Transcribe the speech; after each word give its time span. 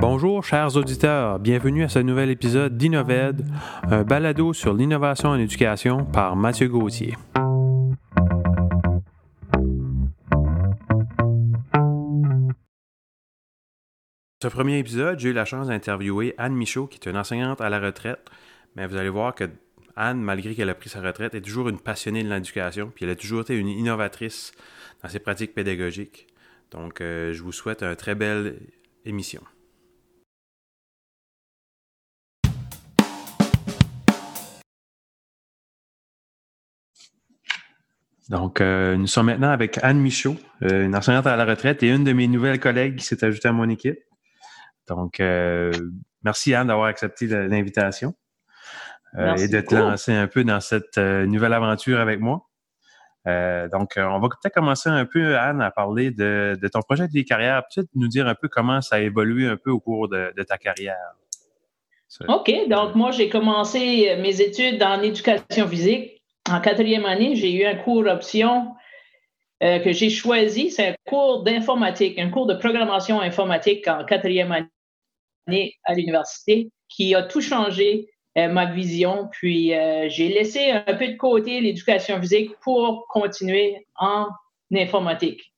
Bonjour 0.00 0.44
chers 0.44 0.76
auditeurs, 0.76 1.40
bienvenue 1.40 1.82
à 1.82 1.88
ce 1.88 1.98
nouvel 1.98 2.30
épisode 2.30 2.76
d'Innoved, 2.76 3.44
un 3.82 4.04
balado 4.04 4.52
sur 4.52 4.72
l'innovation 4.72 5.30
en 5.30 5.38
éducation 5.40 6.04
par 6.04 6.36
Mathieu 6.36 6.68
Gauthier. 6.68 7.16
Ce 14.40 14.46
premier 14.46 14.78
épisode, 14.78 15.18
j'ai 15.18 15.30
eu 15.30 15.32
la 15.32 15.44
chance 15.44 15.66
d'interviewer 15.66 16.32
Anne 16.38 16.54
Michaud, 16.54 16.86
qui 16.86 17.00
est 17.00 17.10
une 17.10 17.16
enseignante 17.16 17.60
à 17.60 17.68
la 17.68 17.80
retraite. 17.80 18.20
Mais 18.76 18.86
vous 18.86 18.94
allez 18.94 19.08
voir 19.08 19.34
que 19.34 19.50
Anne, 19.96 20.20
malgré 20.20 20.54
qu'elle 20.54 20.70
a 20.70 20.76
pris 20.76 20.90
sa 20.90 21.00
retraite, 21.00 21.34
est 21.34 21.40
toujours 21.40 21.68
une 21.68 21.80
passionnée 21.80 22.22
de 22.22 22.32
l'éducation, 22.32 22.92
puis 22.94 23.04
elle 23.04 23.10
a 23.10 23.16
toujours 23.16 23.40
été 23.40 23.56
une 23.56 23.66
innovatrice 23.66 24.52
dans 25.02 25.08
ses 25.08 25.18
pratiques 25.18 25.54
pédagogiques. 25.54 26.28
Donc, 26.70 27.00
euh, 27.00 27.32
je 27.32 27.42
vous 27.42 27.50
souhaite 27.50 27.82
une 27.82 27.96
très 27.96 28.14
belle 28.14 28.60
émission. 29.04 29.42
Donc, 38.28 38.60
euh, 38.60 38.96
nous 38.96 39.06
sommes 39.06 39.26
maintenant 39.26 39.50
avec 39.50 39.78
Anne 39.82 40.00
Michaud, 40.00 40.36
euh, 40.62 40.84
une 40.84 40.94
enseignante 40.94 41.26
à 41.26 41.36
la 41.36 41.46
retraite 41.46 41.82
et 41.82 41.88
une 41.88 42.04
de 42.04 42.12
mes 42.12 42.28
nouvelles 42.28 42.60
collègues 42.60 42.96
qui 42.96 43.04
s'est 43.04 43.24
ajoutée 43.24 43.48
à 43.48 43.52
mon 43.52 43.68
équipe. 43.70 43.98
Donc, 44.86 45.20
euh, 45.20 45.72
merci 46.22 46.54
Anne 46.54 46.66
d'avoir 46.66 46.88
accepté 46.88 47.26
l'invitation 47.26 48.14
et 49.16 49.48
de 49.48 49.60
te 49.62 49.74
lancer 49.74 50.12
un 50.12 50.26
peu 50.26 50.44
dans 50.44 50.60
cette 50.60 50.98
nouvelle 50.98 51.54
aventure 51.54 51.98
avec 51.98 52.20
moi. 52.20 52.46
donc, 53.24 53.94
on 53.96 54.20
va 54.20 54.28
peut-être 54.28 54.52
commencer 54.52 54.90
un 54.90 55.06
peu, 55.06 55.38
Anne, 55.38 55.62
à 55.62 55.70
parler 55.70 56.10
de, 56.10 56.58
ton 56.70 56.80
projet 56.82 57.08
de 57.08 57.22
carrière. 57.22 57.62
Peut-être 57.74 57.88
nous 57.94 58.08
dire 58.08 58.28
un 58.28 58.34
peu 58.34 58.48
comment 58.48 58.82
ça 58.82 58.96
a 58.96 58.98
évolué 59.00 59.48
un 59.48 59.56
peu 59.56 59.70
au 59.70 59.80
cours 59.80 60.08
de, 60.08 60.32
de 60.36 60.42
ta 60.42 60.58
carrière. 60.58 61.14
OK. 62.28 62.52
Donc, 62.68 62.94
moi, 62.94 63.10
j'ai 63.10 63.30
commencé 63.30 64.14
mes 64.20 64.42
études 64.42 64.82
en 64.82 65.00
éducation 65.00 65.66
physique 65.66 66.17
en 66.50 66.60
quatrième 66.60 67.04
année, 67.04 67.36
j'ai 67.36 67.52
eu 67.52 67.64
un 67.64 67.76
cours 67.76 68.06
option 68.06 68.74
euh, 69.62 69.80
que 69.80 69.92
j'ai 69.92 70.08
choisi. 70.08 70.70
C'est 70.70 70.88
un 70.88 70.94
cours 71.04 71.42
d'informatique, 71.42 72.16
un 72.18 72.30
cours 72.30 72.46
de 72.46 72.54
programmation 72.54 73.20
informatique 73.20 73.88
en 73.88 74.04
quatrième 74.04 74.52
année 75.46 75.74
à 75.82 75.94
l'université 75.94 76.70
qui 76.88 77.14
a 77.16 77.24
tout 77.24 77.40
changé 77.40 78.08
euh, 78.36 78.46
ma 78.46 78.66
vision. 78.66 79.28
Puis 79.32 79.74
euh, 79.74 80.08
j'ai 80.08 80.28
laissé 80.28 80.70
un 80.70 80.94
peu 80.94 81.08
de 81.08 81.16
côté 81.16 81.60
l'éducation 81.60 82.20
physique 82.20 82.52
pour 82.60 83.06
continuer 83.08 83.84
en 83.96 84.28
informatique. 84.72 85.52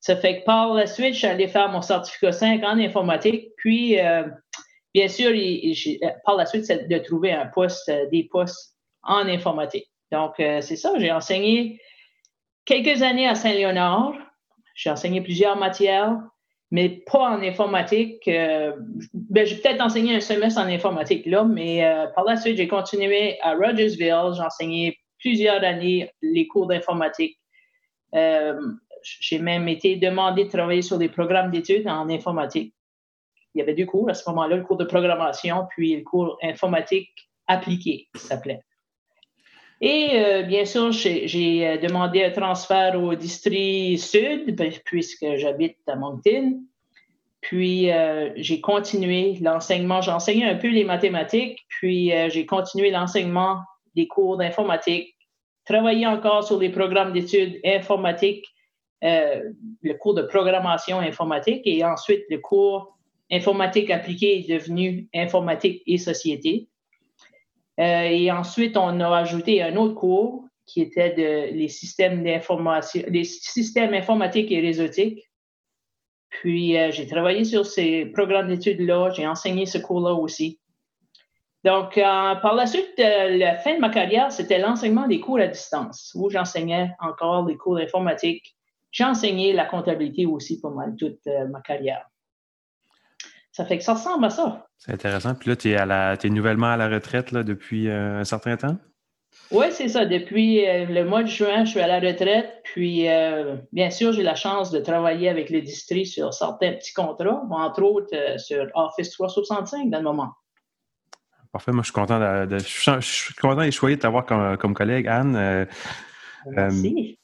Ça 0.00 0.16
fait 0.16 0.40
que 0.40 0.44
par 0.44 0.74
la 0.74 0.88
suite, 0.88 1.14
je 1.14 1.18
suis 1.18 1.26
allé 1.28 1.46
faire 1.46 1.68
mon 1.68 1.82
certificat 1.82 2.32
5 2.32 2.64
en 2.64 2.78
informatique. 2.78 3.50
Puis, 3.56 3.96
bien 4.94 5.08
sûr, 5.08 5.32
par 6.24 6.36
la 6.36 6.46
suite, 6.46 6.64
c'est 6.64 6.86
de 6.86 6.98
trouver 6.98 7.32
un 7.32 7.46
poste, 7.46 7.90
des 8.12 8.22
postes 8.24 8.76
en 9.02 9.26
informatique. 9.26 9.88
Donc, 10.12 10.38
euh, 10.40 10.60
c'est 10.60 10.76
ça, 10.76 10.92
j'ai 10.98 11.10
enseigné 11.10 11.80
quelques 12.64 13.02
années 13.02 13.28
à 13.28 13.34
Saint-Léonard. 13.34 14.14
J'ai 14.74 14.90
enseigné 14.90 15.20
plusieurs 15.20 15.56
matières, 15.56 16.16
mais 16.70 17.02
pas 17.10 17.30
en 17.30 17.42
informatique. 17.42 18.26
Euh, 18.28 18.72
ben, 19.12 19.46
j'ai 19.46 19.56
peut-être 19.56 19.80
enseigné 19.80 20.14
un 20.14 20.20
semestre 20.20 20.60
en 20.60 20.66
informatique 20.66 21.26
là, 21.26 21.44
mais 21.44 21.84
euh, 21.84 22.06
par 22.14 22.24
la 22.24 22.36
suite, 22.36 22.56
j'ai 22.56 22.68
continué 22.68 23.38
à 23.42 23.54
Rogersville. 23.54 24.32
J'ai 24.36 24.42
enseigné 24.42 24.98
plusieurs 25.18 25.62
années 25.64 26.10
les 26.22 26.46
cours 26.46 26.66
d'informatique. 26.66 27.38
j'ai 28.12 29.38
même 29.38 29.68
été 29.68 29.96
demandé 29.96 30.44
de 30.44 30.50
travailler 30.50 30.82
sur 30.82 30.98
des 30.98 31.08
programmes 31.08 31.50
d'études 31.50 31.88
en 31.88 32.08
informatique. 32.08 32.74
Il 33.54 33.60
y 33.60 33.62
avait 33.62 33.74
deux 33.74 33.86
cours 33.86 34.10
à 34.10 34.14
ce 34.14 34.28
moment-là, 34.28 34.56
le 34.56 34.64
cours 34.64 34.76
de 34.76 34.84
programmation, 34.84 35.66
puis 35.70 35.96
le 35.96 36.02
cours 36.02 36.38
informatique 36.42 37.08
appliqué, 37.46 38.08
ça 38.14 38.28
s'appelait. 38.28 38.60
Et 39.80 40.10
euh, 40.14 40.42
bien 40.42 40.64
sûr, 40.64 40.90
j'ai 40.92 41.66
euh, 41.66 41.76
demandé 41.76 42.24
un 42.24 42.30
transfert 42.30 43.00
au 43.02 43.14
district 43.14 43.98
sud, 43.98 44.56
ben, 44.56 44.72
puisque 44.84 45.26
j'habite 45.36 45.76
à 45.86 45.96
Moncton. 45.96 46.62
Puis 47.42 47.92
euh, 47.92 48.30
j'ai 48.36 48.60
continué 48.60 49.38
l'enseignement. 49.40 50.00
J'ai 50.00 50.12
enseigné 50.12 50.46
un 50.46 50.56
peu 50.56 50.68
les 50.68 50.84
mathématiques, 50.84 51.60
puis 51.68 52.10
j'ai 52.28 52.46
continué 52.46 52.90
l'enseignement 52.90 53.60
des 53.94 54.08
cours 54.08 54.36
d'informatique, 54.36 55.14
travaillé 55.64 56.06
encore 56.06 56.42
sur 56.42 56.58
les 56.58 56.70
programmes 56.70 57.12
d'études 57.12 57.60
informatiques, 57.64 58.46
le 59.02 59.92
cours 59.94 60.14
de 60.14 60.22
programmation 60.22 60.98
informatique 60.98 61.62
et 61.66 61.84
ensuite 61.84 62.24
le 62.30 62.38
cours 62.38 62.96
informatique 63.30 63.90
appliqué 63.90 64.38
est 64.38 64.52
devenu 64.52 65.08
informatique 65.14 65.82
et 65.86 65.98
société. 65.98 66.68
Euh, 67.78 68.02
et 68.02 68.30
ensuite, 68.30 68.76
on 68.76 69.00
a 69.00 69.16
ajouté 69.16 69.62
un 69.62 69.76
autre 69.76 69.94
cours 69.94 70.44
qui 70.64 70.80
était 70.80 71.10
de 71.10 71.54
les 71.54 71.68
systèmes 71.68 72.24
d'information, 72.24 73.02
les 73.08 73.24
systèmes 73.24 73.94
informatiques 73.94 74.50
et 74.50 74.60
réseautiques. 74.60 75.30
Puis, 76.30 76.76
euh, 76.76 76.90
j'ai 76.90 77.06
travaillé 77.06 77.44
sur 77.44 77.66
ces 77.66 78.06
programmes 78.06 78.48
d'études-là. 78.48 79.10
J'ai 79.10 79.26
enseigné 79.26 79.66
ce 79.66 79.78
cours-là 79.78 80.14
aussi. 80.14 80.58
Donc, 81.64 81.98
euh, 81.98 82.34
par 82.36 82.54
la 82.54 82.66
suite, 82.66 82.94
la 82.98 83.56
fin 83.56 83.74
de 83.74 83.80
ma 83.80 83.90
carrière, 83.90 84.30
c'était 84.30 84.58
l'enseignement 84.58 85.08
des 85.08 85.20
cours 85.20 85.38
à 85.38 85.46
distance, 85.48 86.12
où 86.14 86.30
j'enseignais 86.30 86.90
encore 87.00 87.46
les 87.46 87.56
cours 87.56 87.76
d'informatique. 87.76 88.56
J'ai 88.92 89.04
enseigné 89.04 89.52
la 89.52 89.64
comptabilité 89.66 90.26
aussi 90.26 90.60
pour 90.60 90.72
toute 90.96 91.26
ma 91.50 91.60
carrière. 91.60 92.06
Ça 93.56 93.64
fait 93.64 93.78
que 93.78 93.84
ça 93.84 93.94
ressemble 93.94 94.26
à 94.26 94.28
ça. 94.28 94.66
C'est 94.76 94.92
intéressant. 94.92 95.34
Puis 95.34 95.48
là, 95.48 95.56
tu 95.56 96.26
es, 96.26 96.28
nouvellement 96.30 96.66
à 96.66 96.76
la 96.76 96.90
retraite 96.90 97.32
là, 97.32 97.42
depuis 97.42 97.88
euh, 97.88 98.20
un 98.20 98.24
certain 98.24 98.58
temps? 98.58 98.76
Oui, 99.50 99.68
c'est 99.70 99.88
ça. 99.88 100.04
Depuis 100.04 100.68
euh, 100.68 100.84
le 100.84 101.06
mois 101.06 101.22
de 101.22 101.28
juin, 101.28 101.64
je 101.64 101.70
suis 101.70 101.80
à 101.80 101.86
la 101.86 101.98
retraite. 101.98 102.60
Puis, 102.64 103.08
euh, 103.08 103.56
bien 103.72 103.88
sûr, 103.88 104.12
j'ai 104.12 104.22
la 104.22 104.34
chance 104.34 104.70
de 104.70 104.78
travailler 104.78 105.30
avec 105.30 105.48
les 105.48 105.62
districts 105.62 106.12
sur 106.12 106.34
certains 106.34 106.72
petits 106.72 106.92
contrats, 106.92 107.44
entre 107.48 107.82
autres 107.82 108.38
sur 108.38 108.66
Office 108.74 109.12
365 109.12 109.88
dans 109.88 109.98
le 110.00 110.04
moment. 110.04 110.34
Parfait. 111.50 111.72
Moi, 111.72 111.80
je 111.80 111.86
suis 111.86 111.94
content 111.94 112.18
de, 112.44 112.58
je, 112.58 113.00
suis 113.00 113.34
content 113.36 113.62
et 113.62 113.70
choyé 113.70 113.96
de 113.96 114.02
t'avoir 114.02 114.26
comme, 114.26 114.74
collègue, 114.74 115.08
Anne. 115.08 115.66
Merci. 116.44 117.18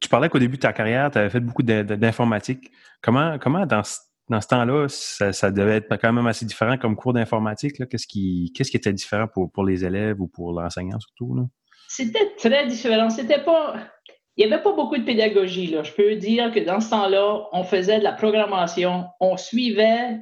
Tu, 0.00 0.08
parlais 0.08 0.30
qu'au 0.30 0.38
début 0.38 0.56
de 0.56 0.62
ta 0.62 0.72
carrière, 0.72 1.10
tu 1.10 1.18
avais 1.18 1.28
fait 1.28 1.40
beaucoup 1.40 1.62
d'informatique. 1.62 2.72
Comment, 3.02 3.38
comment 3.38 3.66
dans 3.66 3.82
dans 4.28 4.40
ce 4.40 4.48
temps-là, 4.48 4.86
ça, 4.88 5.50
devait 5.50 5.76
être 5.76 5.96
quand 5.96 6.12
même 6.12 6.26
assez 6.26 6.44
différent 6.44 6.76
comme 6.76 6.96
cours 6.96 7.12
d'informatique. 7.12 7.76
Qu'est-ce 7.88 8.06
qui, 8.06 8.52
qui 8.52 8.76
était 8.76 8.92
différent 8.92 9.28
pour, 9.28 9.50
pour 9.52 9.64
les 9.64 9.84
élèves 9.84 10.20
ou 10.20 10.26
pour 10.26 10.52
l'enseignant 10.52 10.98
surtout? 10.98 11.48
C'était 11.88 12.34
très 12.36 12.66
différent. 12.66 13.10
C'était 13.10 13.42
pas. 13.42 13.76
Il 14.36 14.46
n'y 14.46 14.52
avait 14.52 14.62
pas 14.62 14.72
beaucoup 14.72 14.98
de 14.98 15.04
pédagogie. 15.04 15.68
Là. 15.68 15.82
Je 15.82 15.92
peux 15.92 16.16
dire 16.16 16.52
que 16.52 16.60
dans 16.60 16.80
ce 16.80 16.90
temps-là, 16.90 17.46
on 17.52 17.64
faisait 17.64 17.98
de 17.98 18.04
la 18.04 18.12
programmation, 18.12 19.06
on 19.20 19.36
suivait, 19.36 20.18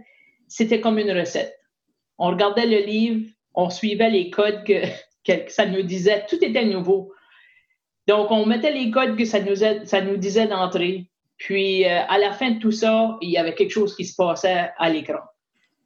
c'était 0.47 0.81
comme 0.81 0.99
une 0.99 1.11
recette. 1.11 1.59
On 2.19 2.29
regardait 2.29 2.67
le 2.67 2.87
livre, 2.87 3.29
on 3.55 3.71
suivait 3.71 4.11
les 4.11 4.31
codes 4.31 4.63
que, 4.65 4.85
que 5.27 5.51
ça 5.51 5.67
nous 5.67 5.83
disait, 5.83 6.27
tout 6.29 6.43
était 6.45 6.65
nouveau. 6.65 7.13
Donc, 8.07 8.31
on 8.31 8.47
mettait 8.47 8.73
les 8.73 8.91
codes 8.91 9.17
que 9.17 9.25
ça 9.25 9.41
nous, 9.41 9.57
ça 9.57 10.01
nous 10.03 10.17
disait 10.17 10.47
d'entrée. 10.47 11.11
Puis, 11.39 11.85
euh, 11.85 12.01
à 12.09 12.19
la 12.19 12.33
fin 12.33 12.53
de 12.53 12.59
tout 12.59 12.71
ça, 12.71 13.17
il 13.21 13.31
y 13.31 13.37
avait 13.37 13.55
quelque 13.55 13.71
chose 13.71 13.95
qui 13.97 14.05
se 14.05 14.15
passait 14.15 14.71
à 14.77 14.91
l'écran. 14.91 15.21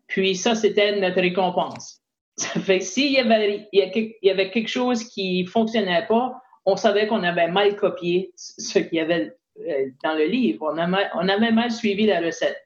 Puis, 0.06 0.36
ça, 0.36 0.54
c'était 0.54 0.98
notre 1.00 1.20
récompense. 1.20 2.02
Ça 2.38 2.60
fait 2.60 2.78
que 2.78 2.84
s'il 2.84 3.12
y 3.12 3.18
avait, 3.18 3.68
il 3.72 4.14
y 4.22 4.30
avait 4.30 4.50
quelque 4.50 4.68
chose 4.68 5.02
qui 5.04 5.42
ne 5.42 5.48
fonctionnait 5.48 6.06
pas, 6.06 6.40
on 6.66 6.76
savait 6.76 7.08
qu'on 7.08 7.24
avait 7.24 7.48
mal 7.48 7.74
copié 7.74 8.30
ce 8.36 8.78
qu'il 8.78 8.98
y 8.98 9.00
avait 9.00 9.32
euh, 9.68 9.86
dans 10.04 10.14
le 10.14 10.26
livre. 10.26 10.68
On 10.70 10.78
avait, 10.78 11.08
on 11.14 11.28
avait 11.28 11.50
mal 11.50 11.72
suivi 11.72 12.06
la 12.06 12.20
recette. 12.20 12.58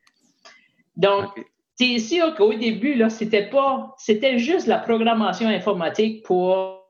Donc, 0.97 1.31
c'est 1.77 1.99
sûr 1.99 2.35
qu'au 2.35 2.53
début, 2.53 2.95
là, 2.95 3.09
c'était 3.09 3.47
pas, 3.47 3.95
c'était 3.97 4.39
juste 4.39 4.67
la 4.67 4.79
programmation 4.79 5.49
informatique 5.49 6.23
pour 6.25 6.83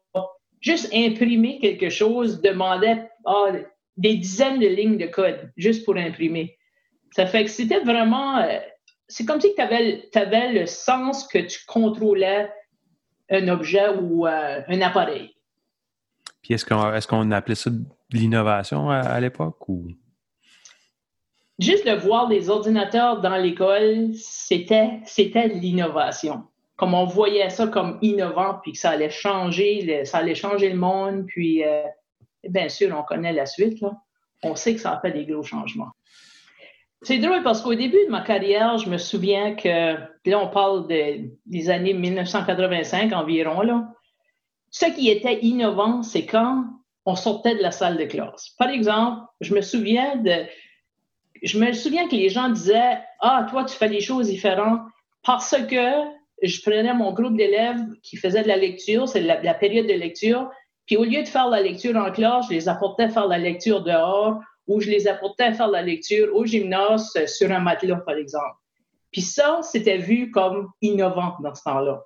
juste 0.60 0.88
imprimer 0.94 1.58
quelque 1.58 1.90
chose, 1.90 2.40
demander, 2.40 2.96
ah, 3.26 3.46
des 3.96 4.16
dizaines 4.16 4.58
de 4.58 4.66
lignes 4.66 4.98
de 4.98 5.06
code 5.06 5.52
juste 5.56 5.84
pour 5.84 5.96
imprimer. 5.96 6.58
Ça 7.14 7.26
fait 7.26 7.44
que 7.44 7.50
c'était 7.50 7.80
vraiment. 7.80 8.38
Euh, 8.38 8.58
c'est 9.08 9.24
comme 9.24 9.40
si 9.40 9.54
tu 9.54 9.60
avais, 9.60 10.08
avais, 10.14 10.52
le 10.52 10.66
sens 10.66 11.26
que 11.26 11.38
tu 11.38 11.60
contrôlais 11.66 12.50
un 13.30 13.48
objet 13.48 13.88
ou 14.00 14.26
euh, 14.26 14.60
un 14.66 14.80
appareil. 14.80 15.34
Puis 16.42 16.54
est-ce 16.54 16.64
qu'on 16.64 16.92
est 16.92 17.06
qu'on 17.06 17.30
appelait 17.30 17.54
ça 17.54 17.70
de 17.70 17.84
l'innovation 18.12 18.90
à, 18.90 19.20
l'époque 19.20 19.68
ou? 19.68 19.88
Juste 21.58 21.86
de 21.86 21.92
voir 21.92 22.28
les 22.28 22.50
ordinateurs 22.50 23.20
dans 23.20 23.36
l'école, 23.36 24.14
c'était, 24.14 25.00
de 25.06 25.60
l'innovation. 25.60 26.44
Comme 26.76 26.94
on 26.94 27.04
voyait 27.04 27.50
ça 27.50 27.68
comme 27.68 27.98
innovant, 28.02 28.58
puis 28.62 28.72
que 28.72 28.78
ça 28.78 28.90
allait 28.90 29.10
changer, 29.10 30.04
ça 30.04 30.18
allait 30.18 30.34
changer 30.34 30.70
le 30.70 30.78
monde, 30.78 31.26
puis 31.26 31.62
euh, 31.62 31.84
bien 32.48 32.68
sûr, 32.68 32.96
on 32.96 33.02
connaît 33.02 33.32
la 33.32 33.46
suite. 33.46 33.84
On 34.42 34.54
sait 34.54 34.74
que 34.74 34.80
ça 34.80 34.92
a 34.92 35.00
fait 35.00 35.12
des 35.12 35.24
gros 35.24 35.42
changements. 35.42 35.90
C'est 37.02 37.18
drôle 37.18 37.42
parce 37.42 37.62
qu'au 37.62 37.74
début 37.74 38.04
de 38.06 38.10
ma 38.10 38.22
carrière, 38.22 38.78
je 38.78 38.88
me 38.88 38.96
souviens 38.96 39.54
que, 39.54 39.94
là, 40.24 40.38
on 40.38 40.48
parle 40.48 40.86
des 40.86 41.70
années 41.70 41.94
1985 41.94 43.12
environ, 43.12 43.62
là. 43.62 43.88
Ce 44.70 44.86
qui 44.86 45.10
était 45.10 45.40
innovant, 45.40 46.02
c'est 46.02 46.24
quand 46.24 46.64
on 47.04 47.14
sortait 47.14 47.56
de 47.56 47.62
la 47.62 47.72
salle 47.72 47.98
de 47.98 48.04
classe. 48.04 48.50
Par 48.58 48.70
exemple, 48.70 49.26
je 49.40 49.54
me 49.54 49.60
souviens 49.60 50.16
de, 50.16 50.46
je 51.42 51.58
me 51.58 51.72
souviens 51.72 52.08
que 52.08 52.14
les 52.14 52.28
gens 52.28 52.48
disaient, 52.48 52.98
ah, 53.20 53.46
toi, 53.50 53.64
tu 53.64 53.76
fais 53.76 53.88
des 53.88 54.00
choses 54.00 54.28
différentes 54.28 54.80
parce 55.24 55.56
que 55.68 56.04
je 56.42 56.60
prenais 56.62 56.94
mon 56.94 57.12
groupe 57.12 57.36
d'élèves 57.36 57.80
qui 58.02 58.16
faisaient 58.16 58.42
de 58.42 58.48
la 58.48 58.56
lecture, 58.56 59.08
c'est 59.08 59.20
la, 59.20 59.54
période 59.54 59.86
de 59.86 59.92
lecture, 59.92 60.50
puis 60.86 60.96
au 60.96 61.04
lieu 61.04 61.22
de 61.22 61.28
faire 61.28 61.48
la 61.48 61.62
lecture 61.62 61.96
en 61.96 62.10
classe, 62.10 62.46
je 62.48 62.54
les 62.54 62.68
apportais 62.68 63.08
faire 63.08 63.28
la 63.28 63.38
lecture 63.38 63.82
dehors 63.82 64.40
ou 64.66 64.80
je 64.80 64.90
les 64.90 65.08
apportais 65.08 65.44
à 65.44 65.52
faire 65.52 65.68
la 65.68 65.82
lecture 65.82 66.34
au 66.34 66.44
gymnase 66.44 67.12
euh, 67.16 67.26
sur 67.26 67.50
un 67.50 67.60
matelas, 67.60 68.02
par 68.06 68.16
exemple. 68.16 68.56
Puis 69.10 69.22
ça, 69.22 69.60
c'était 69.62 69.98
vu 69.98 70.30
comme 70.30 70.70
innovant 70.80 71.36
dans 71.42 71.54
ce 71.54 71.62
temps-là. 71.64 72.04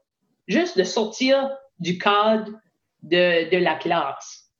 Juste 0.48 0.76
de 0.76 0.84
sortir 0.84 1.50
du 1.78 1.98
cadre 1.98 2.52
de, 3.02 3.56
la 3.56 3.74
classe. 3.76 4.50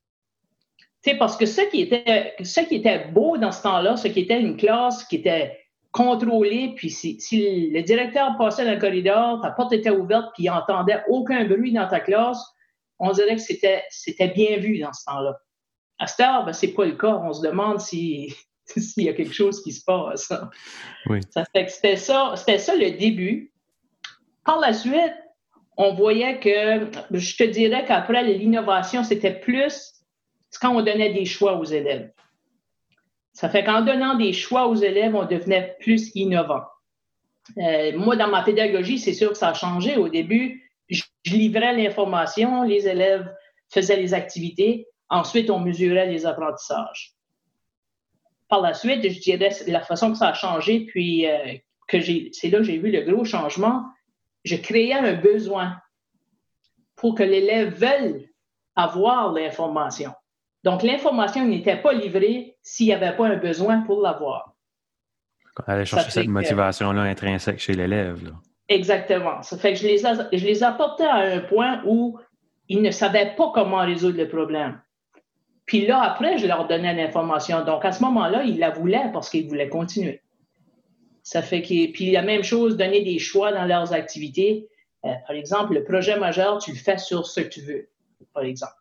sais, 1.03 1.17
parce 1.17 1.37
que 1.37 1.47
ce 1.47 1.63
qui, 1.63 1.83
était, 1.83 2.35
ce 2.43 2.61
qui 2.61 2.77
était 2.77 3.09
beau 3.09 3.37
dans 3.37 3.51
ce 3.51 3.63
temps-là, 3.63 3.97
ce 3.97 4.09
qui 4.09 4.21
était 4.21 4.41
une 4.41 4.57
classe 4.57 5.05
qui 5.05 5.17
était 5.17 5.59
contrôlée, 5.91 6.75
puis 6.77 6.91
si, 6.91 7.21
si 7.21 7.71
le 7.71 7.83
directeur 7.83 8.37
passait 8.37 8.65
dans 8.65 8.73
le 8.73 8.79
corridor, 8.79 9.41
ta 9.41 9.51
porte 9.51 9.73
était 9.73 9.91
ouverte, 9.91 10.27
puis 10.35 10.45
il 10.45 10.51
n'entendait 10.51 11.03
aucun 11.09 11.45
bruit 11.47 11.73
dans 11.73 11.89
ta 11.89 12.01
classe, 12.01 12.45
on 12.99 13.13
dirait 13.13 13.37
que 13.37 13.43
c'était, 13.43 13.85
c'était 13.91 14.29
bien 14.29 14.59
vu 14.59 14.79
dans 14.79 14.93
ce 14.93 15.05
temps-là. 15.07 15.39
À 15.99 16.07
cette 16.07 16.21
heure, 16.21 16.45
ben, 16.45 16.53
ce 16.53 16.67
n'est 16.67 16.73
pas 16.73 16.85
le 16.85 16.97
cas. 16.97 17.21
On 17.23 17.33
se 17.33 17.43
demande 17.47 17.81
s'il 17.81 18.35
y 18.97 19.09
a 19.09 19.13
quelque 19.13 19.35
chose 19.35 19.63
qui 19.63 19.73
se 19.73 19.85
passe. 19.85 20.33
Oui. 21.07 21.21
Ça 21.31 21.45
fait 21.45 21.67
que 21.67 21.73
c'était 21.73 21.97
ça, 21.97 22.35
c'était 22.37 22.59
ça 22.59 22.75
le 22.75 22.93
début. 22.93 23.53
Par 24.45 24.61
la 24.61 24.73
suite, 24.73 25.15
on 25.77 25.95
voyait 25.95 26.39
que, 26.41 26.91
je 27.11 27.37
te 27.37 27.45
dirais 27.45 27.85
qu'après 27.87 28.25
l'innovation, 28.25 29.05
c'était 29.05 29.35
plus 29.35 29.93
quand 30.61 30.75
on 30.75 30.83
donnait 30.83 31.13
des 31.13 31.27
choix 31.27 31.59
aux 31.59 31.65
élèves. 31.65 32.11
Ça 33.33 33.51
fait 33.51 33.65
qu'en 33.65 33.83
donnant 33.83 34.15
des 34.15 34.33
choix 34.33 34.69
aux 34.69 34.77
élèves, 34.77 35.15
on 35.15 35.27
devenait 35.27 35.77
plus 35.81 36.11
innovant. 36.15 36.63
Euh, 37.59 37.93
moi, 37.99 38.17
dans 38.17 38.29
ma 38.29 38.43
pédagogie, 38.43 38.99
c'est 38.99 39.13
sûr 39.13 39.31
que 39.31 39.37
ça 39.37 39.49
a 39.49 39.55
changé. 39.55 39.97
Au 39.97 40.09
début, 40.09 40.66
je 41.27 41.35
livrais 41.35 41.75
l'information, 41.75 42.63
les 42.63 42.87
élèves 42.87 43.29
faisaient 43.69 43.97
les 43.97 44.15
activités. 44.15 44.87
Ensuite, 45.09 45.51
on 45.51 45.59
mesurait 45.59 46.07
les 46.07 46.25
apprentissages. 46.25 47.15
Par 48.49 48.61
la 48.61 48.75
suite, 48.75 49.03
je 49.03 49.19
dirais 49.19 49.51
la 49.67 49.81
façon 49.81 50.13
que 50.13 50.19
ça 50.19 50.29
a 50.29 50.35
changé, 50.35 50.87
puis 50.87 51.27
euh, 51.29 51.55
que 51.89 52.01
c'est 52.01 52.49
là 52.49 52.59
que 52.59 52.65
j'ai 52.65 52.79
vu 52.79 52.93
le 52.93 53.01
gros 53.01 53.25
changement. 53.25 53.85
Je 54.45 54.55
créais 54.55 54.93
un 54.93 55.15
besoin 55.15 55.77
pour 56.95 57.17
que 57.17 57.25
l'élève 57.25 57.75
veuille 57.75 58.31
avoir 58.77 59.33
l'information. 59.33 60.13
Donc, 60.63 60.85
l'information 60.85 61.45
n'était 61.45 61.77
pas 61.77 61.93
livrée 61.93 62.57
s'il 62.63 62.87
n'y 62.87 62.93
avait 62.93 63.17
pas 63.17 63.27
un 63.27 63.37
besoin 63.37 63.81
pour 63.81 64.01
l'avoir. 64.01 64.55
Aller 65.67 65.85
chercher 65.85 66.11
cette 66.11 66.27
motivation-là 66.29 67.03
intrinsèque 67.03 67.59
chez 67.59 67.75
l'élève. 67.75 68.33
Exactement. 68.69 69.43
Ça 69.43 69.57
fait 69.57 69.75
que 69.75 69.79
je 69.79 69.87
les, 69.87 69.99
je 69.99 70.45
les 70.45 70.63
apportais 70.63 71.07
à 71.07 71.17
un 71.17 71.41
point 71.41 71.83
où 71.87 72.19
ils 72.69 72.83
ne 72.83 72.91
savaient 72.91 73.35
pas 73.37 73.53
comment 73.55 73.85
résoudre 73.85 74.19
le 74.19 74.29
problème. 74.29 74.81
Puis 75.67 75.87
là, 75.87 76.01
après, 76.01 76.39
je 76.39 76.47
leur 76.47 76.67
donnais 76.69 76.95
l'information. 76.95 77.65
Donc, 77.65 77.85
à 77.85 77.93
ce 77.93 78.03
moment-là, 78.03 78.45
ils 78.45 78.59
la 78.59 78.71
voulaient 78.71 79.11
parce 79.13 79.29
qu'ils 79.29 79.49
voulaient 79.49 79.69
continuer. 79.69 80.23
Ça 81.23 81.43
fait 81.43 81.61
que, 81.63 81.93
puis 81.93 82.13
la 82.13 82.23
même 82.23 82.45
chose, 82.45 82.77
donner 82.77 83.03
des 83.03 83.19
choix 83.19 83.53
dans 83.53 83.65
leurs 83.65 83.93
activités. 83.93 84.69
Euh, 85.05 85.13
par 85.27 85.35
exemple, 85.35 85.75
le 85.75 85.83
projet 85.83 86.19
majeur, 86.19 86.59
tu 86.59 86.71
le 86.71 86.77
fais 86.77 86.99
sur 86.99 87.27
ce 87.27 87.41
que 87.41 87.49
tu 87.49 87.61
veux, 87.63 87.89
par 88.33 88.45
exemple. 88.45 88.75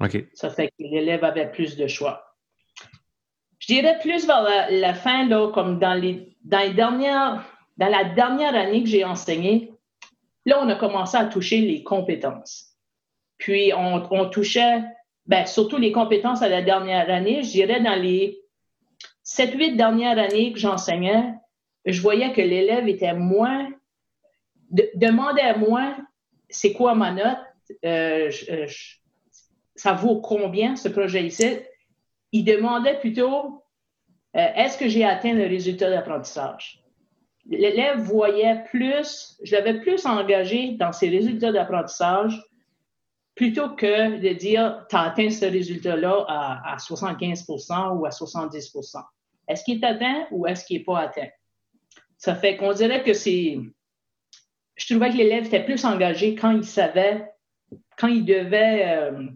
OK. 0.00 0.24
Ça 0.32 0.48
fait 0.48 0.68
que 0.68 0.74
l'élève 0.78 1.24
avait 1.24 1.50
plus 1.50 1.76
de 1.76 1.86
choix. 1.86 2.34
Je 3.58 3.66
dirais 3.66 3.98
plus 4.00 4.26
vers 4.26 4.46
la, 4.70 4.94
fin, 4.94 5.28
là, 5.28 5.50
comme 5.52 5.78
dans 5.78 5.94
les, 5.94 6.34
dans 6.44 6.60
les 6.60 6.72
dernières, 6.72 7.44
dans 7.78 7.88
la 7.88 8.04
dernière 8.04 8.54
année 8.54 8.82
que 8.82 8.88
j'ai 8.88 9.04
enseigné, 9.04 9.72
là, 10.44 10.60
on 10.60 10.68
a 10.68 10.74
commencé 10.74 11.16
à 11.16 11.24
toucher 11.24 11.60
les 11.60 11.82
compétences. 11.82 12.76
Puis, 13.38 13.72
on, 13.74 14.28
touchait 14.28 14.82
ben, 15.26 15.46
surtout 15.46 15.78
les 15.78 15.92
compétences 15.92 16.42
à 16.42 16.48
la 16.48 16.60
dernière 16.60 17.08
année, 17.08 17.42
je 17.42 17.50
dirais 17.50 17.80
dans 17.80 17.94
les 17.94 18.40
sept, 19.22 19.54
huit 19.54 19.76
dernières 19.76 20.18
années 20.18 20.52
que 20.52 20.58
j'enseignais, 20.58 21.34
je 21.84 22.00
voyais 22.00 22.32
que 22.32 22.40
l'élève 22.40 22.88
était 22.88 23.14
moins, 23.14 23.68
demandait 24.94 25.56
moins 25.56 25.96
c'est 26.48 26.72
quoi 26.72 26.94
ma 26.94 27.12
note, 27.12 27.38
euh, 27.84 28.30
euh, 28.50 28.66
ça 29.76 29.92
vaut 29.92 30.20
combien 30.20 30.76
ce 30.76 30.88
projet 30.88 31.24
ici? 31.24 31.58
Il 32.32 32.44
demandait 32.44 32.98
plutôt 32.98 33.62
euh, 34.36 34.48
est-ce 34.54 34.78
que 34.78 34.88
j'ai 34.88 35.04
atteint 35.04 35.34
le 35.34 35.46
résultat 35.46 35.90
d'apprentissage? 35.90 36.82
L'élève 37.48 38.00
voyait 38.00 38.62
plus, 38.70 39.38
je 39.42 39.56
l'avais 39.56 39.80
plus 39.80 40.04
engagé 40.04 40.72
dans 40.72 40.92
ses 40.92 41.08
résultats 41.08 41.50
d'apprentissage 41.50 42.38
plutôt 43.34 43.70
que 43.70 44.18
de 44.18 44.34
dire 44.34 44.84
tu 44.90 44.96
as 44.96 45.02
atteint 45.02 45.30
ce 45.30 45.46
résultat-là 45.46 46.26
à, 46.28 46.76
75% 46.76 47.96
ou 47.96 48.04
à 48.04 48.10
70% 48.10 49.02
Est-ce 49.48 49.64
qu'il 49.64 49.82
est 49.82 49.86
atteint 49.86 50.26
ou 50.30 50.46
est-ce 50.46 50.64
qu'il 50.64 50.78
n'est 50.78 50.84
pas 50.84 51.00
atteint? 51.00 51.28
Ça 52.18 52.34
fait 52.34 52.56
qu'on 52.56 52.72
dirait 52.72 53.02
que 53.02 53.14
c'est. 53.14 53.58
Je 54.74 54.86
trouvais 54.86 55.10
que 55.10 55.16
l'élève 55.16 55.46
était 55.46 55.64
plus 55.64 55.84
engagé 55.84 56.34
quand 56.34 56.50
il 56.50 56.64
savait, 56.64 57.32
quand 57.96 58.08
il 58.08 58.24
devait 58.24 58.84
euh, 58.88 59.28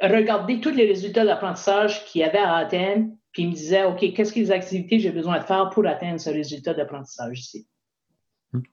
regarder 0.00 0.60
tous 0.60 0.70
les 0.70 0.86
résultats 0.86 1.24
d'apprentissage 1.24 2.04
qu'il 2.06 2.22
avait 2.22 2.38
à 2.38 2.56
atteindre, 2.56 3.10
puis 3.32 3.42
il 3.42 3.50
me 3.50 3.54
disait 3.54 3.84
OK, 3.84 4.00
qu'est-ce 4.14 4.32
que 4.32 4.40
les 4.40 4.50
activités 4.50 4.98
j'ai 4.98 5.12
besoin 5.12 5.38
de 5.38 5.44
faire 5.44 5.70
pour 5.70 5.86
atteindre 5.86 6.20
ce 6.20 6.30
résultat 6.30 6.74
d'apprentissage 6.74 7.38
ici? 7.38 7.66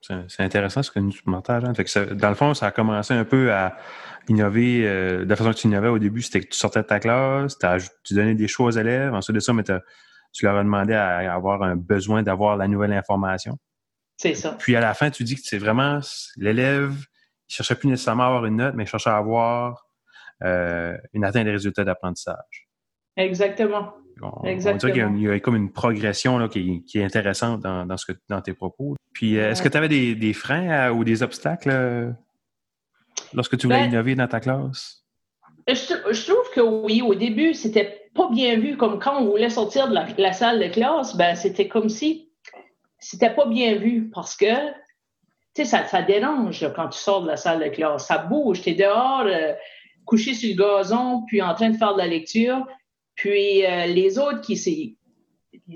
C'est 0.01 0.41
intéressant 0.41 0.81
ce 0.81 0.89
que 0.89 0.99
nous 0.99 1.11
partages. 1.25 1.63
Hein. 1.63 1.73
dans 2.15 2.29
le 2.29 2.35
fond, 2.35 2.53
ça 2.55 2.67
a 2.67 2.71
commencé 2.71 3.13
un 3.13 3.25
peu 3.25 3.53
à 3.53 3.77
innover. 4.27 4.87
Euh, 4.87 5.23
de 5.23 5.29
la 5.29 5.35
façon 5.35 5.51
que 5.51 5.57
tu 5.57 5.67
innovais 5.67 5.89
au 5.89 5.99
début, 5.99 6.23
c'était 6.23 6.41
que 6.41 6.47
tu 6.47 6.57
sortais 6.57 6.81
de 6.81 6.87
ta 6.87 6.99
classe, 6.99 7.57
tu 8.03 8.15
donnais 8.15 8.33
des 8.33 8.47
choix 8.47 8.67
aux 8.67 8.71
élèves. 8.71 9.13
Ensuite 9.13 9.35
de 9.35 9.39
ça, 9.39 9.53
mais 9.53 9.63
tu 9.63 10.45
leur 10.45 10.55
as 10.55 10.63
demandé 10.63 10.93
à, 10.93 11.31
avoir 11.31 11.61
un 11.61 11.75
besoin 11.75 12.23
d'avoir 12.23 12.57
la 12.57 12.67
nouvelle 12.67 12.93
information. 12.93 13.59
C'est 14.17 14.33
ça. 14.33 14.55
Puis 14.57 14.75
à 14.75 14.79
la 14.79 14.95
fin, 14.95 15.11
tu 15.11 15.23
dis 15.23 15.35
que 15.35 15.41
c'est 15.43 15.59
vraiment 15.59 15.99
l'élève, 16.37 16.95
il 17.47 17.53
cherchait 17.53 17.75
plus 17.75 17.87
nécessairement 17.87 18.23
à 18.23 18.27
avoir 18.27 18.45
une 18.45 18.55
note, 18.55 18.73
mais 18.75 18.85
il 18.85 18.87
cherchait 18.87 19.11
à 19.11 19.17
avoir 19.17 19.85
euh, 20.43 20.97
une 21.13 21.23
atteinte 21.23 21.45
des 21.45 21.51
résultats 21.51 21.83
d'apprentissage. 21.83 22.67
Exactement. 23.15 23.93
On, 24.21 24.43
Exactement. 24.45 25.11
qu'il 25.11 25.21
y, 25.21 25.29
a 25.29 25.39
comme 25.39 25.55
une 25.55 25.71
progression 25.71 26.37
là, 26.37 26.47
qui, 26.47 26.83
est 26.93 27.03
intéressante 27.03 27.61
dans, 27.61 27.97
ce 27.97 28.11
que, 28.11 28.17
dans 28.29 28.41
tes 28.41 28.53
propos. 28.53 28.95
Puis, 29.13 29.37
euh, 29.37 29.51
est-ce 29.51 29.61
que 29.61 29.69
tu 29.69 29.77
avais 29.77 29.89
des, 29.89 30.33
freins 30.33 30.91
ou 30.91 31.03
des 31.03 31.23
obstacles 31.23 31.69
euh, 31.71 32.11
lorsque 33.33 33.57
tu 33.57 33.67
voulais 33.67 33.81
ben, 33.81 33.89
innover 33.89 34.15
dans 34.15 34.27
ta 34.27 34.39
classe? 34.39 35.03
Je, 35.67 36.25
trouve 36.25 36.49
que 36.53 36.61
oui, 36.61 37.01
au 37.01 37.15
début, 37.15 37.53
c'était 37.53 38.09
pas 38.13 38.29
bien 38.29 38.57
vu. 38.57 38.77
Comme 38.77 38.99
quand 38.99 39.19
on 39.19 39.25
voulait 39.25 39.49
sortir 39.49 39.89
de 39.89 40.21
la, 40.21 40.33
salle 40.33 40.59
de 40.59 40.67
classe, 40.67 41.15
ben, 41.15 41.35
c'était 41.35 41.67
comme 41.67 41.89
si 41.89 42.29
c'était 42.99 43.33
pas 43.33 43.45
bien 43.45 43.75
vu 43.75 44.09
parce 44.09 44.35
que 44.35 44.45
ça, 45.57 45.85
ça 45.85 46.01
dérange 46.01 46.65
quand 46.75 46.89
tu 46.89 46.99
sors 46.99 47.23
de 47.23 47.27
la 47.27 47.37
salle 47.37 47.59
de 47.59 47.69
classe. 47.69 48.07
Ça 48.07 48.17
bouge. 48.17 48.61
Tu 48.61 48.69
es 48.69 48.73
dehors, 48.75 49.25
euh, 49.25 49.53
couché 50.05 50.33
sur 50.33 50.49
le 50.49 50.55
gazon, 50.55 51.23
puis 51.27 51.41
en 51.41 51.53
train 51.53 51.69
de 51.69 51.77
faire 51.77 51.93
de 51.93 51.99
la 51.99 52.07
lecture. 52.07 52.65
Puis 53.17 53.65
euh, 53.65 53.87
les 53.87 54.17
autres 54.19 54.41
qui 54.41 54.97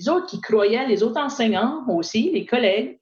autres 0.08 0.28
qui 0.28 0.40
croyaient, 0.40 0.88
les 0.88 1.04
autres 1.04 1.20
enseignants 1.20 1.84
aussi, 1.90 2.32
les 2.32 2.46
collègues, 2.46 3.00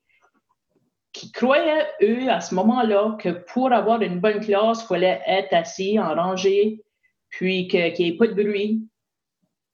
qui 1.12 1.32
croyaient, 1.32 1.88
eux, 2.02 2.30
à 2.30 2.40
ce 2.40 2.56
moment-là, 2.56 3.18
que 3.20 3.30
pour 3.30 3.72
avoir 3.74 4.02
une 4.02 4.20
bonne 4.20 4.40
classe, 4.40 4.84
il 4.84 4.88
fallait 4.88 5.22
être 5.28 5.54
assis 5.54 6.00
en 6.00 6.16
rangée, 6.16 6.82
puis 7.30 7.68
qu'il 7.68 7.94
n'y 8.00 8.08
ait 8.08 8.18
pas 8.18 8.28
de 8.28 8.34
bruit, 8.34 8.88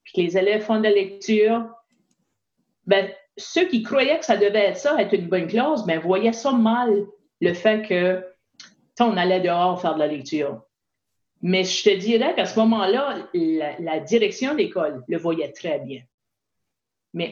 puis 0.03 0.13
que 0.13 0.22
les 0.22 0.38
élèves 0.38 0.63
font 0.63 0.77
de 0.77 0.84
la 0.84 0.91
lecture. 0.91 1.69
Ben, 2.88 3.10
ceux 3.38 3.67
qui 3.67 3.84
croyaient 3.84 4.19
que 4.19 4.25
ça 4.25 4.38
devait 4.38 4.65
être 4.65 4.77
ça, 4.77 5.00
être 5.00 5.13
une 5.13 5.27
bonne 5.27 5.48
classe, 5.48 5.86
ben, 5.86 6.00
voyaient 6.00 6.34
ça 6.34 6.51
mal, 6.51 7.05
le 7.41 7.53
fait 7.53 7.88
que 7.88 8.25
on 9.00 9.17
allait 9.17 9.41
dehors 9.41 9.79
faire 9.79 9.95
de 9.95 10.00
la 10.00 10.07
lecture. 10.07 10.63
Mais 11.48 11.64
je 11.64 11.84
te 11.84 11.96
dirais 11.96 12.34
qu'à 12.34 12.48
ce 12.48 12.58
moment-là, 12.58 13.30
la, 13.80 14.00
direction 14.00 14.56
d'école 14.56 15.04
le 15.08 15.18
voyait 15.20 15.52
très 15.52 15.78
bien. 15.78 16.02
Mais 17.14 17.32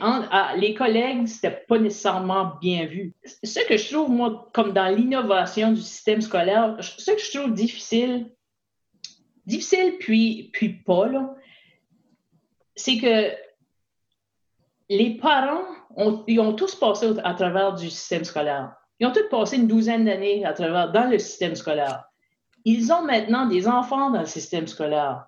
les 0.57 0.75
collègues, 0.75 1.25
c'était 1.25 1.65
pas 1.67 1.79
nécessairement 1.79 2.53
bien 2.61 2.85
vu. 2.85 3.15
Ce 3.25 3.67
que 3.67 3.75
je 3.75 3.91
trouve, 3.91 4.11
moi, 4.11 4.51
comme 4.53 4.71
dans 4.71 4.95
l'innovation 4.95 5.71
du 5.71 5.81
système 5.81 6.21
scolaire, 6.21 6.77
ce 6.79 7.09
que 7.09 7.19
je 7.19 7.39
trouve 7.39 7.55
difficile, 7.55 8.29
difficile 9.47 9.97
puis, 9.99 10.51
puis 10.53 10.69
pas, 10.69 11.09
c'est 12.75 12.99
que 12.99 13.35
les 14.89 15.17
parents, 15.17 15.65
ont, 15.95 16.23
ils 16.27 16.39
ont 16.39 16.53
tous 16.53 16.75
passé 16.75 17.13
à 17.23 17.33
travers 17.33 17.73
du 17.73 17.89
système 17.89 18.25
scolaire. 18.25 18.75
Ils 18.99 19.07
ont 19.07 19.11
tous 19.11 19.27
passé 19.31 19.55
une 19.55 19.67
douzaine 19.67 20.05
d'années 20.05 20.45
à 20.45 20.53
travers 20.53 20.91
dans 20.91 21.09
le 21.09 21.17
système 21.17 21.55
scolaire. 21.55 22.03
Ils 22.65 22.91
ont 22.91 23.03
maintenant 23.03 23.47
des 23.47 23.67
enfants 23.67 24.09
dans 24.09 24.21
le 24.21 24.25
système 24.25 24.67
scolaire. 24.67 25.25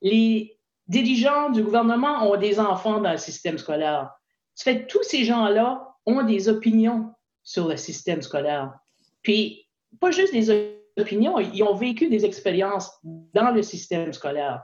Les 0.00 0.58
dirigeants 0.86 1.50
du 1.50 1.62
gouvernement 1.62 2.30
ont 2.30 2.36
des 2.36 2.60
enfants 2.60 3.00
dans 3.00 3.12
le 3.12 3.18
système 3.18 3.58
scolaire. 3.58 4.12
Ça 4.54 4.64
fait 4.64 4.86
tous 4.86 5.02
ces 5.02 5.24
gens-là 5.24 5.94
ont 6.06 6.22
des 6.22 6.48
opinions 6.48 7.12
sur 7.42 7.68
le 7.68 7.76
système 7.76 8.22
scolaire. 8.22 8.74
Puis, 9.22 9.68
pas 10.00 10.10
juste 10.10 10.32
des 10.32 10.76
opinions, 10.96 11.38
ils 11.38 11.62
ont 11.62 11.74
vécu 11.74 12.08
des 12.08 12.24
expériences 12.24 12.92
dans 13.02 13.50
le 13.50 13.62
système 13.62 14.12
scolaire. 14.12 14.62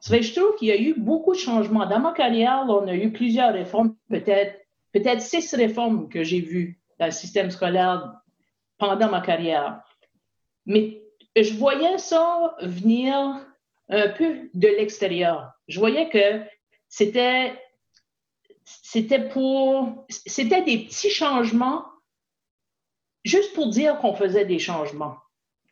Ça 0.00 0.10
fait, 0.10 0.22
je 0.22 0.34
trouve 0.38 0.54
qu'il 0.56 0.68
y 0.68 0.72
a 0.72 0.80
eu 0.80 0.94
beaucoup 0.94 1.32
de 1.32 1.38
changements. 1.38 1.86
Dans 1.86 2.00
ma 2.00 2.12
carrière, 2.12 2.64
on 2.68 2.86
a 2.86 2.94
eu 2.94 3.12
plusieurs 3.12 3.52
réformes, 3.52 3.96
peut-être 4.08 4.56
peut-être 4.92 5.20
six 5.20 5.54
réformes 5.54 6.08
que 6.08 6.22
j'ai 6.22 6.40
vues 6.40 6.80
dans 6.98 7.06
le 7.06 7.12
système 7.12 7.50
scolaire 7.50 8.14
pendant 8.78 9.10
ma 9.10 9.20
carrière. 9.20 9.82
Mais 10.66 11.02
je 11.36 11.54
voyais 11.54 11.98
ça 11.98 12.56
venir 12.60 13.46
un 13.88 14.08
peu 14.08 14.50
de 14.54 14.68
l'extérieur. 14.68 15.52
Je 15.68 15.78
voyais 15.78 16.08
que 16.08 16.42
c'était 16.88 17.54
c'était 18.64 19.28
pour 19.28 20.06
c'était 20.08 20.62
des 20.62 20.84
petits 20.84 21.10
changements 21.10 21.84
juste 23.24 23.54
pour 23.54 23.68
dire 23.68 23.98
qu'on 23.98 24.14
faisait 24.14 24.44
des 24.44 24.58
changements. 24.58 25.16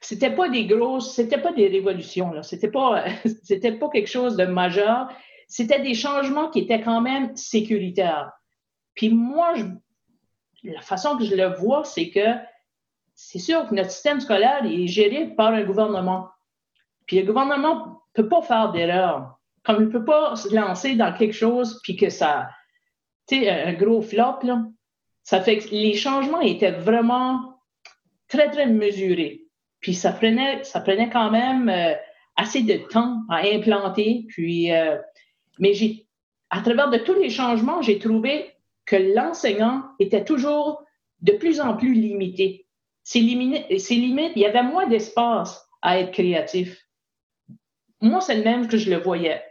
C'était 0.01 0.35
pas 0.35 0.49
des 0.49 0.67
grosses, 0.67 1.15
c'était 1.15 1.41
pas 1.41 1.53
des 1.53 1.67
révolutions 1.67 2.33
là, 2.33 2.43
c'était 2.43 2.71
pas 2.71 3.05
c'était 3.43 3.73
pas 3.73 3.89
quelque 3.89 4.11
chose 4.11 4.37
de 4.37 4.45
majeur, 4.45 5.09
c'était 5.49 5.81
des 5.81 5.95
changements 5.95 6.51
qui 6.51 6.61
étaient 6.61 6.83
quand 6.83 7.01
même 7.01 7.37
sécuritaires. 7.37 8.33
Puis 8.95 9.09
moi 9.09 9.55
la 10.63 10.81
façon 10.81 11.17
que 11.17 11.25
je 11.25 11.35
le 11.35 11.55
vois, 11.57 11.85
c'est 11.85 12.11
que 12.11 12.37
c'est 13.15 13.39
sûr 13.39 13.67
que 13.67 13.75
notre 13.75 13.91
système 13.91 14.21
scolaire 14.21 14.65
est 14.65 14.87
géré 14.87 15.27
par 15.37 15.53
un 15.53 15.63
gouvernement. 15.63 16.29
Puis 17.07 17.21
le 17.21 17.27
gouvernement 17.27 17.87
ne 17.87 18.23
peut 18.23 18.29
pas 18.29 18.43
faire 18.43 18.73
d'erreur. 18.73 19.39
Comme 19.65 19.83
il 19.83 19.87
ne 19.87 19.93
peut 19.93 20.05
pas 20.05 20.37
se 20.37 20.55
lancer 20.55 20.95
dans 20.95 21.13
quelque 21.13 21.35
chose 21.35 21.81
puis 21.83 21.97
que 21.97 22.11
ça, 22.11 22.51
tu 23.27 23.41
sais, 23.41 23.51
un 23.51 23.73
gros 23.73 24.03
flop, 24.03 24.41
là. 24.43 24.65
Ça 25.23 25.41
fait 25.41 25.59
que 25.59 25.71
les 25.71 25.95
changements 25.95 26.43
étaient 26.43 26.73
vraiment 26.73 27.59
très, 28.29 28.51
très 28.51 28.67
mesurés. 28.67 29.45
Puis 29.81 29.95
ça 29.95 30.13
prenait, 30.13 30.63
ça 30.65 30.81
prenait 30.81 31.09
quand 31.09 31.31
même 31.31 31.71
euh, 31.71 31.95
assez 32.37 32.63
de 32.63 32.77
temps 32.89 33.23
à 33.31 33.39
implanter. 33.47 34.27
Puis, 34.29 34.71
euh, 34.71 34.99
mais 35.59 35.73
j'ai, 35.73 36.07
à 36.51 36.61
travers 36.61 36.91
de 36.91 36.99
tous 36.99 37.15
les 37.15 37.31
changements, 37.31 37.81
j'ai 37.81 37.99
trouvé 37.99 38.53
que 38.85 38.97
l'enseignant 38.97 39.85
était 39.99 40.25
toujours 40.25 40.83
de 41.23 41.33
plus 41.33 41.61
en 41.61 41.75
plus 41.75 41.95
limité 41.95 42.64
ses 43.05 43.21
limites, 43.21 43.67
il 43.69 44.43
y 44.43 44.47
avait 44.47 44.63
moins 44.63 44.89
d'espace 44.89 45.69
à 45.83 46.01
être 46.01 46.11
créatif. 46.11 46.81
Moi, 48.01 48.21
c'est 48.21 48.37
le 48.37 48.45
même 48.45 48.67
que 48.67 48.79
je 48.79 48.91
le 48.91 48.97
voyais. 48.97 49.43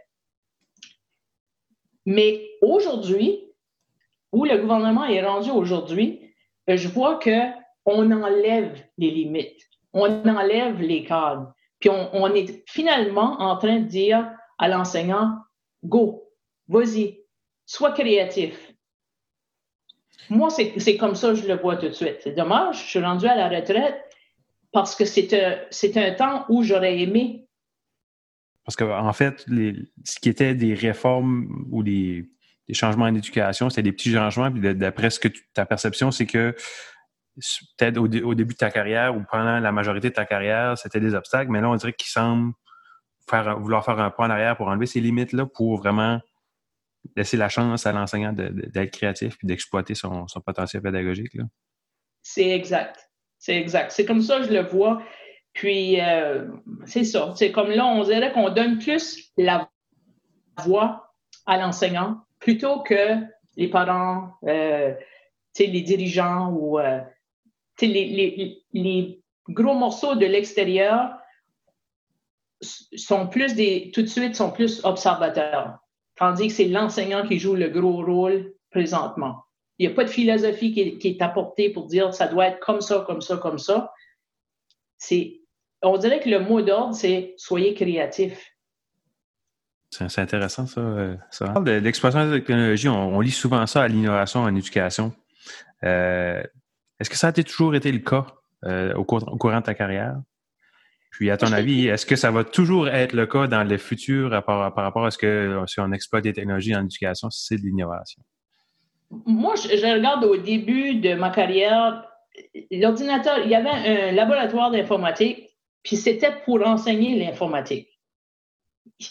Mais 2.04 2.50
aujourd'hui, 2.60 3.40
où 4.32 4.44
le 4.44 4.58
gouvernement 4.58 5.04
est 5.04 5.24
rendu 5.24 5.50
aujourd'hui, 5.50 6.34
je 6.68 6.88
vois 6.88 7.18
qu'on 7.20 8.12
enlève 8.12 8.84
les 8.98 9.10
limites, 9.10 9.62
on 9.92 10.28
enlève 10.28 10.80
les 10.82 11.04
cadres. 11.04 11.54
Puis 11.78 11.88
on, 11.90 12.10
on 12.12 12.34
est 12.34 12.68
finalement 12.68 13.40
en 13.40 13.56
train 13.56 13.80
de 13.80 13.86
dire 13.86 14.30
à 14.58 14.68
l'enseignant, 14.68 15.38
go, 15.84 16.28
vas-y, 16.68 17.20
sois 17.66 17.92
créatif. 17.92 18.73
Moi, 20.30 20.48
c'est 20.50 20.96
comme 20.96 21.14
ça 21.14 21.30
que 21.30 21.34
je 21.36 21.46
le 21.46 21.56
vois 21.56 21.76
tout 21.76 21.88
de 21.88 21.92
suite. 21.92 22.16
C'est 22.20 22.34
dommage, 22.34 22.84
je 22.84 22.90
suis 22.90 23.00
rendu 23.00 23.26
à 23.26 23.36
la 23.36 23.48
retraite 23.48 23.96
parce 24.72 24.94
que 24.94 25.04
c'est 25.04 25.32
un, 25.34 26.02
un 26.02 26.12
temps 26.12 26.44
où 26.48 26.62
j'aurais 26.62 26.98
aimé. 27.00 27.46
Parce 28.64 28.76
qu'en 28.76 29.06
en 29.06 29.12
fait, 29.12 29.44
ce 30.04 30.18
qui 30.20 30.28
était 30.28 30.54
des 30.54 30.74
réformes 30.74 31.66
ou 31.70 31.82
des, 31.82 32.30
changements 32.72 33.04
en 33.04 33.14
éducation, 33.14 33.68
c'était 33.68 33.82
des 33.82 33.92
petits 33.92 34.12
changements. 34.12 34.50
Puis 34.50 34.74
d'après 34.74 35.10
ce 35.10 35.20
que 35.20 35.28
ta 35.52 35.66
perception, 35.66 36.10
c'est 36.10 36.26
que 36.26 36.56
peut-être 37.76 37.98
au, 37.98 38.08
début 38.34 38.54
de 38.54 38.58
ta 38.58 38.70
carrière 38.70 39.16
ou 39.16 39.22
pendant 39.30 39.60
la 39.60 39.72
majorité 39.72 40.08
de 40.08 40.14
ta 40.14 40.24
carrière, 40.24 40.78
c'était 40.78 41.00
des 41.00 41.14
obstacles, 41.14 41.50
mais 41.50 41.60
là, 41.60 41.68
on 41.68 41.76
dirait 41.76 41.92
qu'ils 41.92 42.10
semblent 42.10 42.52
faire, 43.28 43.58
vouloir 43.58 43.84
faire 43.84 43.98
un 43.98 44.10
pas 44.10 44.24
en 44.24 44.30
arrière 44.30 44.56
pour 44.56 44.68
enlever 44.68 44.86
ces 44.86 45.00
limites-là 45.00 45.46
pour 45.46 45.76
vraiment 45.76 46.20
laisser 47.16 47.36
la 47.36 47.48
chance 47.48 47.86
à 47.86 47.92
l'enseignant 47.92 48.32
d'être 48.32 48.90
créatif 48.90 49.36
et 49.42 49.46
d'exploiter 49.46 49.94
son, 49.94 50.26
potentiel 50.44 50.82
pédagogique. 50.82 51.36
C'est 52.22 52.50
exact. 52.50 53.10
C'est 53.38 53.56
exact. 53.56 53.92
C'est 53.92 54.04
comme 54.04 54.22
ça 54.22 54.38
que 54.38 54.44
je 54.44 54.52
le 54.52 54.62
vois. 54.62 55.02
Puis, 55.52 56.00
euh, 56.00 56.48
c'est 56.86 57.04
ça. 57.04 57.32
C'est 57.36 57.52
comme 57.52 57.70
là, 57.70 57.86
on 57.86 58.02
dirait 58.02 58.32
qu'on 58.32 58.50
donne 58.50 58.78
plus 58.78 59.30
la 59.36 59.68
voix 60.64 61.14
à 61.46 61.58
l'enseignant 61.58 62.24
plutôt 62.40 62.80
que 62.82 63.20
les 63.56 63.68
parents, 63.68 64.32
euh, 64.46 64.94
les 65.58 65.80
dirigeants 65.82 66.50
ou 66.50 66.78
euh, 66.78 67.00
les, 67.80 68.62
les, 68.72 69.20
gros 69.48 69.74
morceaux 69.74 70.14
de 70.14 70.26
l'extérieur 70.26 71.16
sont 72.62 73.28
plus 73.28 73.54
des, 73.54 73.90
tout 73.92 74.02
de 74.02 74.06
suite, 74.06 74.34
sont 74.34 74.50
plus 74.50 74.82
observateurs. 74.84 75.78
Tandis 76.16 76.48
que 76.48 76.54
c'est 76.54 76.68
l'enseignant 76.68 77.26
qui 77.26 77.38
joue 77.38 77.54
le 77.54 77.68
gros 77.68 78.04
rôle 78.04 78.52
présentement. 78.70 79.44
Il 79.78 79.86
n'y 79.86 79.92
a 79.92 79.96
pas 79.96 80.04
de 80.04 80.10
philosophie 80.10 80.72
qui 80.72 81.08
est, 81.08 81.22
apportée 81.22 81.70
pour 81.70 81.86
dire 81.86 82.14
ça 82.14 82.28
doit 82.28 82.46
être 82.46 82.60
comme 82.60 82.80
ça, 82.80 83.04
comme 83.06 83.20
ça, 83.20 83.36
comme 83.36 83.58
ça. 83.58 83.92
C'est, 84.98 85.40
on 85.82 85.98
dirait 85.98 86.20
que 86.20 86.30
le 86.30 86.38
mot 86.38 86.62
d'ordre, 86.62 86.94
c'est 86.94 87.34
soyez 87.36 87.74
créatif. 87.74 88.54
C'est 89.90 90.20
intéressant, 90.20 90.66
ça. 90.66 90.80
Euh, 90.80 91.16
ça. 91.30 91.46
De 91.60 91.72
l'exploitation 91.72 92.28
de 92.28 92.34
la 92.34 92.40
technologie, 92.40 92.88
on, 92.88 93.20
lit 93.20 93.30
souvent 93.30 93.66
ça 93.66 93.82
à 93.82 93.88
l'innovation 93.88 94.40
en 94.40 94.54
éducation. 94.54 95.12
Euh, 95.84 96.42
est-ce 96.98 97.10
que 97.10 97.16
ça 97.16 97.28
a 97.28 97.32
toujours 97.32 97.74
été 97.74 97.92
le 97.92 97.98
cas 97.98 98.26
euh, 98.64 98.94
au, 98.94 99.04
cours, 99.04 99.22
au, 99.32 99.36
courant 99.36 99.60
de 99.60 99.64
ta 99.64 99.74
carrière? 99.74 100.16
Puis, 101.14 101.30
à 101.30 101.36
ton 101.36 101.52
avis, 101.52 101.86
est-ce 101.86 102.06
que 102.06 102.16
ça 102.16 102.32
va 102.32 102.42
toujours 102.42 102.88
être 102.88 103.12
le 103.12 103.24
cas 103.26 103.46
dans 103.46 103.62
le 103.62 103.78
futur 103.78 104.30
par, 104.44 104.74
rapport 104.74 105.06
à 105.06 105.12
ce 105.12 105.18
que 105.18 105.62
si 105.68 105.78
on 105.78 105.92
exploite 105.92 106.24
des 106.24 106.32
technologies 106.32 106.74
en 106.74 106.82
éducation, 106.82 107.30
c'est 107.30 107.56
de 107.56 107.62
l'innovation? 107.62 108.20
Moi, 109.24 109.54
je, 109.54 109.94
regarde 109.94 110.24
au 110.24 110.36
début 110.36 110.96
de 110.96 111.14
ma 111.14 111.30
carrière, 111.30 112.04
l'ordinateur, 112.72 113.38
il 113.44 113.48
y 113.48 113.54
avait 113.54 114.08
un 114.08 114.10
laboratoire 114.10 114.72
d'informatique, 114.72 115.56
puis 115.84 115.96
c'était 115.96 116.32
pour 116.44 116.66
enseigner 116.66 117.24
l'informatique. 117.24 117.88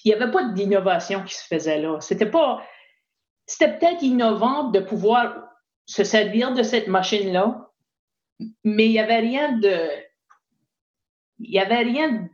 Il 0.03 0.09
n'y 0.09 0.13
avait 0.13 0.29
pas 0.29 0.49
d'innovation 0.49 1.23
qui 1.23 1.35
se 1.35 1.47
faisait 1.47 1.79
là. 1.79 2.01
C'était 2.01 2.29
pas. 2.29 2.61
C'était 3.45 3.77
peut-être 3.77 4.03
innovant 4.03 4.71
de 4.71 4.81
pouvoir 4.81 5.37
se 5.85 6.03
servir 6.03 6.53
de 6.53 6.63
cette 6.63 6.89
machine-là, 6.89 7.69
mais 8.65 8.87
il 8.87 8.91
n'y 8.91 8.99
avait 8.99 9.19
rien 9.19 9.53
de 9.53 9.87
il 11.43 11.51
n'y 11.51 11.59
avait 11.59 11.83
rien 11.83 12.29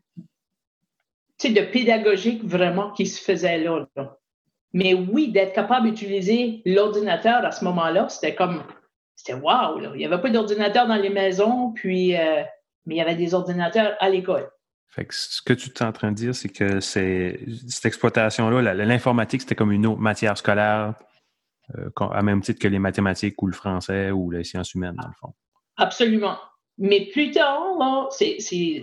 de 1.48 1.62
pédagogique 1.62 2.44
vraiment 2.44 2.92
qui 2.92 3.06
se 3.06 3.22
faisait 3.22 3.60
là. 3.60 3.88
Mais 4.74 4.94
oui, 4.94 5.32
d'être 5.32 5.54
capable 5.54 5.88
d'utiliser 5.88 6.62
l'ordinateur 6.66 7.46
à 7.46 7.52
ce 7.52 7.64
moment-là, 7.66 8.10
c'était 8.10 8.36
comme, 8.36 8.64
c'était 9.16 9.34
wow. 9.34 9.80
Il 9.94 9.98
n'y 9.98 10.06
avait 10.06 10.22
pas 10.22 10.30
d'ordinateur 10.30 10.88
dans 10.88 10.96
les 10.96 11.10
maisons, 11.10 11.72
puis, 11.72 12.16
euh, 12.16 12.44
mais 12.86 12.96
il 12.96 12.98
y 12.98 13.02
avait 13.02 13.16
des 13.16 13.34
ordinateurs 13.34 13.96
à 14.00 14.10
l'école. 14.10 14.50
Fait 14.90 15.06
que 15.06 15.14
ce 15.14 15.42
que 15.42 15.54
tu 15.54 15.70
es 15.70 15.84
en 15.84 15.92
train 15.92 16.12
de 16.12 16.16
dire, 16.16 16.36
c'est 16.36 16.50
que 16.50 16.80
c'est, 16.80 17.40
cette 17.68 17.86
exploitation-là, 17.86 18.74
l'informatique, 18.74 19.42
c'était 19.42 19.56
comme 19.56 19.72
une 19.72 19.86
autre 19.86 20.02
matière 20.02 20.38
scolaire, 20.38 20.96
euh, 21.78 21.90
à 22.12 22.22
même 22.22 22.42
titre 22.42 22.60
que 22.60 22.68
les 22.68 22.80
mathématiques 22.80 23.42
ou 23.42 23.48
le 23.48 23.54
français 23.54 24.12
ou 24.12 24.30
les 24.32 24.44
sciences 24.44 24.74
humaines, 24.74 24.96
dans 25.00 25.08
le 25.08 25.14
fond. 25.20 25.34
Absolument. 25.78 26.38
Mais 26.82 27.08
plus 27.12 27.32
tard, 27.32 27.78
là, 27.78 28.08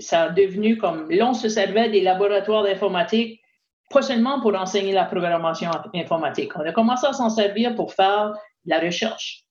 ça 0.00 0.22
a 0.22 0.28
devenu 0.28 0.76
comme, 0.76 1.10
là, 1.10 1.28
on 1.28 1.34
se 1.34 1.48
servait 1.48 1.88
des 1.88 2.02
laboratoires 2.02 2.62
d'informatique, 2.62 3.40
pas 3.88 4.02
seulement 4.02 4.38
pour 4.40 4.54
enseigner 4.54 4.92
la 4.92 5.06
programmation 5.06 5.70
informatique. 5.94 6.52
On 6.56 6.60
a 6.60 6.72
commencé 6.72 7.06
à 7.06 7.14
s'en 7.14 7.30
servir 7.30 7.74
pour 7.74 7.94
faire 7.94 8.34
la 8.66 8.80
recherche. 8.80 9.44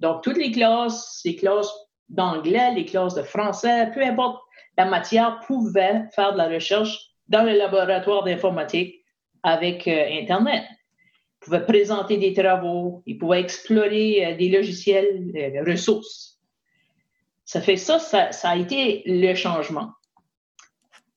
Donc, 0.00 0.22
toutes 0.22 0.36
les 0.36 0.50
classes, 0.50 1.22
les 1.24 1.36
classes 1.36 1.72
d'anglais, 2.10 2.72
les 2.74 2.84
classes 2.84 3.14
de 3.14 3.22
français, 3.22 3.90
peu 3.94 4.04
importe 4.04 4.42
la 4.76 4.84
matière, 4.84 5.40
pouvaient 5.46 6.02
faire 6.14 6.32
de 6.32 6.38
la 6.38 6.48
recherche 6.48 6.98
dans 7.28 7.44
le 7.44 7.52
laboratoire 7.52 8.24
d'informatique 8.24 8.96
avec 9.42 9.88
euh, 9.88 10.20
Internet. 10.20 10.64
Ils 10.68 11.44
pouvaient 11.44 11.64
présenter 11.64 12.18
des 12.18 12.34
travaux, 12.34 13.02
ils 13.06 13.16
pouvaient 13.16 13.40
explorer 13.40 14.26
euh, 14.26 14.36
des 14.36 14.50
logiciels, 14.50 15.32
des 15.32 15.56
euh, 15.56 15.64
ressources. 15.64 16.39
Ça 17.50 17.60
fait 17.60 17.76
ça, 17.76 17.98
ça, 17.98 18.48
a 18.48 18.56
été 18.56 19.02
le 19.06 19.34
changement. 19.34 19.90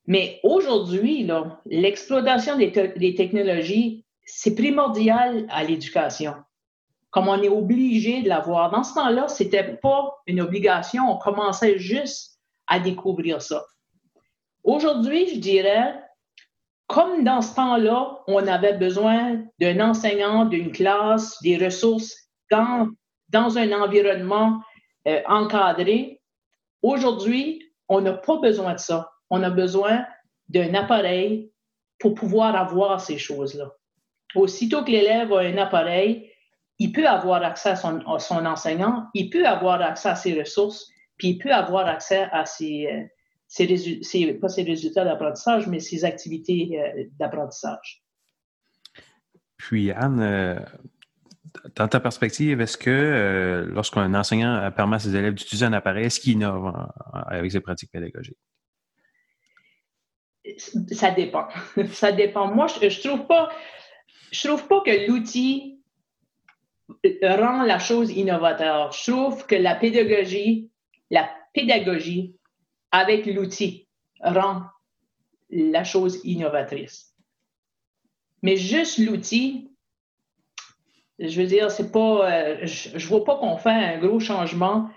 Mais 0.07 0.39
aujourd'hui, 0.41 1.29
l'exploitation 1.67 2.57
des, 2.57 2.71
technologies, 3.15 4.03
c'est 4.25 4.55
primordial 4.55 5.45
à 5.51 5.63
l'éducation. 5.63 6.33
Comme 7.11 7.27
on 7.27 7.39
est 7.39 7.49
obligé 7.49 8.23
de 8.23 8.29
l'avoir. 8.29 8.71
Dans 8.71 8.83
ce 8.83 8.95
temps-là, 8.95 9.27
c'était 9.27 9.75
pas 9.75 10.11
une 10.25 10.41
obligation. 10.41 11.03
On 11.07 11.19
commençait 11.19 11.77
juste 11.77 12.39
à 12.65 12.79
découvrir 12.79 13.39
ça. 13.39 13.63
Aujourd'hui, 14.63 15.35
je 15.35 15.39
dirais, 15.39 15.93
comme 16.87 17.23
dans 17.23 17.43
ce 17.43 17.53
temps-là, 17.53 18.23
on 18.25 18.47
avait 18.47 18.73
besoin 18.73 19.43
d'un 19.59 19.87
enseignant, 19.87 20.45
d'une 20.45 20.71
classe, 20.71 21.39
des 21.43 21.63
ressources 21.63 22.15
dans, 22.49 22.89
dans 23.29 23.59
un 23.59 23.71
environnement 23.71 24.63
euh, 25.07 25.21
encadré, 25.27 26.21
aujourd'hui, 26.83 27.71
on 27.89 28.01
n'a 28.01 28.13
pas 28.13 28.37
besoin 28.37 28.73
de 28.73 28.79
ça. 28.79 29.11
On 29.29 29.41
a 29.41 29.49
besoin 29.49 30.05
d'un 30.49 30.73
appareil 30.75 31.51
pour 31.99 32.13
pouvoir 32.13 32.55
avoir 32.55 33.01
ces 33.01 33.17
choses-là. 33.17 33.71
Aussitôt 34.35 34.83
que 34.83 34.91
l'élève 34.91 35.31
a 35.33 35.39
un 35.39 35.57
appareil, 35.57 36.29
il 36.79 36.91
peut 36.91 37.07
avoir 37.07 37.43
accès 37.43 37.69
à 37.69 37.75
son, 37.75 38.01
enseignant, 38.05 39.07
il 39.13 39.29
peut 39.29 39.45
avoir 39.45 39.81
accès 39.81 40.09
à 40.09 40.15
ses 40.15 40.39
ressources, 40.39 40.89
puis 41.17 41.29
il 41.29 41.37
peut 41.37 41.53
avoir 41.53 41.87
accès 41.87 42.27
à 42.31 42.45
ses, 42.45 42.87
euh, 42.87 44.39
pas 44.41 44.49
ses 44.49 44.63
résultats 44.63 45.05
d'apprentissage, 45.05 45.67
mais 45.67 45.79
ses 45.79 46.03
activités 46.03 46.79
euh, 46.79 47.03
d'apprentissage. 47.19 48.03
Puis, 49.57 49.91
Anne, 49.91 50.19
euh, 50.19 50.59
dans 51.75 51.87
ta 51.87 51.99
perspective, 51.99 52.61
est-ce 52.61 52.77
que 52.77 52.89
euh, 52.89 53.65
lorsqu'un 53.65 54.13
enseignant 54.13 54.71
permet 54.71 54.95
à 54.95 54.99
ses 54.99 55.15
élèves 55.15 55.33
d'utiliser 55.33 55.65
un 55.65 55.73
appareil, 55.73 56.05
est-ce 56.05 56.19
qu'il 56.19 56.33
innove 56.33 56.73
avec 57.27 57.51
ses 57.51 57.59
pratiques 57.59 57.91
pédagogiques? 57.91 58.37
Ça 60.91 61.11
dépend. 61.11 61.47
Ça 61.91 62.11
dépend. 62.11 62.53
Moi, 62.53 62.67
je, 62.67 62.85
ne 62.85 63.07
trouve 63.09 63.27
pas, 63.27 63.49
je 64.31 64.47
trouve 64.47 64.67
pas 64.67 64.81
que 64.81 65.07
l'outil 65.07 65.79
rend 67.21 67.63
la 67.63 67.79
chose 67.79 68.11
innovateur. 68.11 68.91
Je 68.91 69.11
trouve 69.11 69.45
que 69.45 69.55
la 69.55 69.75
pédagogie, 69.75 70.69
la 71.09 71.29
pédagogie 71.53 72.35
avec 72.91 73.25
l'outil 73.25 73.87
rend 74.21 74.63
la 75.49 75.83
chose 75.83 76.19
innovatrice. 76.23 77.13
Mais 78.41 78.57
juste 78.57 78.97
l'outil, 78.97 79.72
je 81.29 81.41
veux 81.41 81.47
dire, 81.47 81.71
c'est 81.71 81.91
pas, 81.91 82.31
euh, 82.31 82.57
je, 82.63 82.93
ne 82.93 82.99
vois 82.99 83.23
pas 83.23 83.37
qu'on 83.37 83.57
fait 83.57 83.69
un 83.69 83.97
gros 83.99 84.19
changement 84.19 84.89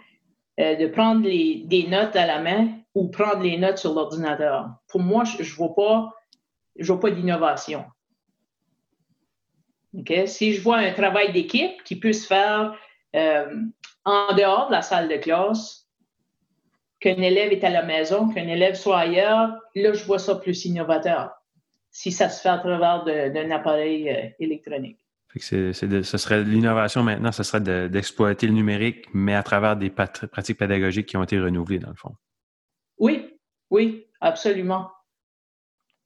euh, 0.59 0.75
de 0.75 0.87
prendre 0.87 1.23
des 1.23 1.87
notes 1.89 2.17
à 2.17 2.27
la 2.27 2.41
main 2.41 2.69
ou 2.95 3.09
prendre 3.09 3.43
les 3.43 3.59
notes 3.59 3.79
sur 3.79 3.95
l'ordinateur. 3.95 4.71
Pour 4.89 5.01
moi, 5.01 5.25
je, 5.25 5.43
ne 5.43 5.57
vois 5.57 5.75
pas, 5.75 6.15
je 6.79 6.93
vois 6.93 7.01
pas 7.01 7.11
d'innovation. 7.11 7.85
Si 10.27 10.53
je 10.53 10.61
vois 10.61 10.79
un 10.79 10.93
travail 10.93 11.33
d'équipe 11.33 11.83
qui 11.85 11.99
peut 11.99 12.13
se 12.13 12.27
faire 12.27 12.75
euh, 13.15 13.63
en 14.05 14.35
dehors 14.35 14.67
de 14.67 14.73
la 14.73 14.83
salle 14.83 15.09
de 15.09 15.17
classe, 15.17 15.87
qu'un 17.01 17.17
élève 17.17 17.53
est 17.53 17.65
à 17.65 17.71
la 17.71 17.83
maison, 17.83 18.29
qu'un 18.29 18.49
élève 18.49 18.75
soit 18.75 18.99
ailleurs, 18.99 19.55
là, 19.75 19.93
je 19.93 20.05
vois 20.05 20.19
ça 20.19 20.35
plus 20.35 20.65
innovateur, 20.65 21.31
si 21.91 22.11
ça 22.11 22.29
se 22.29 22.41
fait 22.41 22.49
à 22.49 22.59
travers 22.59 23.05
d'un 23.05 23.51
appareil 23.51 24.35
euh, 25.53 25.73
électronique. 25.73 26.05
ce 26.05 26.19
serait 26.19 26.43
l'innovation 26.43 27.03
maintenant, 27.03 27.33
ce 27.33 27.43
serait 27.43 27.61
d'exploiter 27.89 28.47
le 28.47 28.55
numérique, 28.55 29.07
mais 29.13 29.35
à 29.35 29.43
travers 29.43 29.77
des 29.77 29.91
pratiques 29.91 30.59
pédagogiques 30.59 31.07
qui 31.07 31.17
ont 31.17 31.23
été 31.23 31.39
renouvelées, 31.39 31.79
dans 31.79 31.91
le 31.91 31.97
fond. 31.97 32.15
Oui, 32.99 33.39
oui, 33.71 34.07
absolument. 34.21 34.91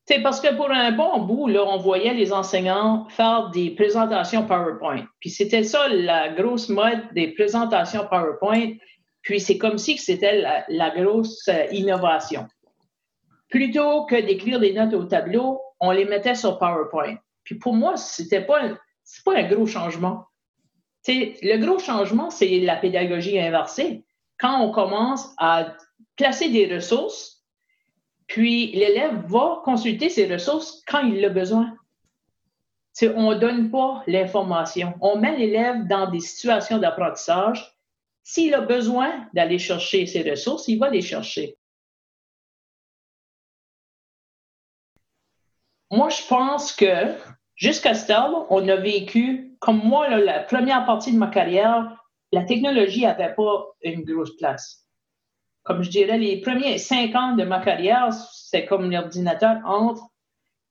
C'est 0.07 0.23
parce 0.23 0.41
que 0.41 0.53
pour 0.57 0.71
un 0.71 0.91
bon 0.91 1.21
bout, 1.21 1.47
là, 1.47 1.63
on 1.65 1.77
voyait 1.77 2.15
les 2.15 2.33
enseignants 2.33 3.09
faire 3.11 3.51
des 3.51 3.71
présentations 3.71 4.45
PowerPoint. 4.45 5.05
Puis 5.21 5.31
c'était 5.31 5.63
ça 5.63 5.87
la 5.89 6.31
grosse 6.31 6.69
mode 6.69 7.13
des 7.15 7.29
présentations 7.29 8.07
PowerPoint. 8.09 8.73
Puis 9.23 9.39
c'est 9.39 9.57
comme 9.57 9.79
si 9.79 9.99
c'était 9.99 10.43
la, 10.69 10.91
grosse 10.91 11.47
euh, 11.49 11.67
innovation. 11.71 12.49
Plutôt 13.49 14.07
que 14.07 14.17
d'écrire 14.17 14.59
des 14.59 14.73
notes 14.73 14.95
au 14.95 15.05
tableau, 15.05 15.61
on 15.79 15.93
les 15.93 16.07
mettait 16.07 16.35
sur 16.35 16.59
PowerPoint. 16.59 17.17
Puis 17.45 17.57
pour 17.57 17.75
moi, 17.75 17.97
c'était 17.97 18.45
pas 18.45 18.63
pas 19.25 19.37
un 19.37 19.49
gros 19.49 19.67
changement. 19.67 20.27
le 21.07 21.57
gros 21.59 21.79
changement, 21.79 22.31
c'est 22.31 22.61
la 22.61 22.77
pédagogie 22.77 23.39
inversée. 23.39 24.05
Quand 24.39 24.63
on 24.63 24.71
commence 24.71 25.35
à 25.39 25.77
placer 26.17 26.51
des 26.51 26.73
ressources, 26.73 27.45
puis 28.27 28.69
l'élève 28.73 29.27
va 29.27 29.61
consulter 29.65 30.09
ces 30.09 30.33
ressources 30.33 30.83
quand 30.87 31.03
il 31.03 31.25
a 31.25 31.29
besoin. 31.29 31.77
on 33.03 33.31
ne 33.31 33.39
donne 33.39 33.71
pas 33.71 34.03
l'information. 34.07 34.95
On 35.01 35.19
met 35.19 35.37
l'élève 35.37 35.87
dans 35.89 36.11
des 36.11 36.21
situations 36.21 36.79
d'apprentissage 36.79 37.77
s'il 38.23 38.55
a 38.55 38.61
besoin 38.61 39.29
d'aller 39.35 39.59
chercher 39.59 40.07
ses 40.07 40.29
ressources, 40.29 40.69
il 40.69 40.79
va 40.79 40.91
les 40.91 41.03
chercher. 41.03 41.57
Moi, 45.91 46.09
je 46.11 46.23
pense 46.29 46.73
que 46.73 47.17
temps, 48.07 48.47
on 48.51 48.69
a 48.69 48.77
vécu, 48.77 49.57
comme 49.61 49.81
moi, 49.85 50.09
la 50.09 50.41
première 50.41 50.85
partie 50.87 51.13
de 51.13 51.19
ma 51.19 51.29
carrière, 51.29 51.97
la 52.33 52.45
technologie 52.45 53.03
n'avait 53.03 53.35
pas 53.35 53.67
une 53.83 54.05
grosse 54.05 54.37
place. 54.37 54.87
Comme 55.65 55.83
je 55.83 55.91
dirais, 55.91 56.19
les 56.19 56.41
premiers 56.41 56.79
cinq 56.79 57.15
ans 57.15 57.35
de 57.37 57.45
ma 57.45 57.61
carrière, 57.61 58.13
c'est 58.13 58.65
comme 58.67 58.91
l'ordinateur 58.91 59.59
entre, 59.65 60.03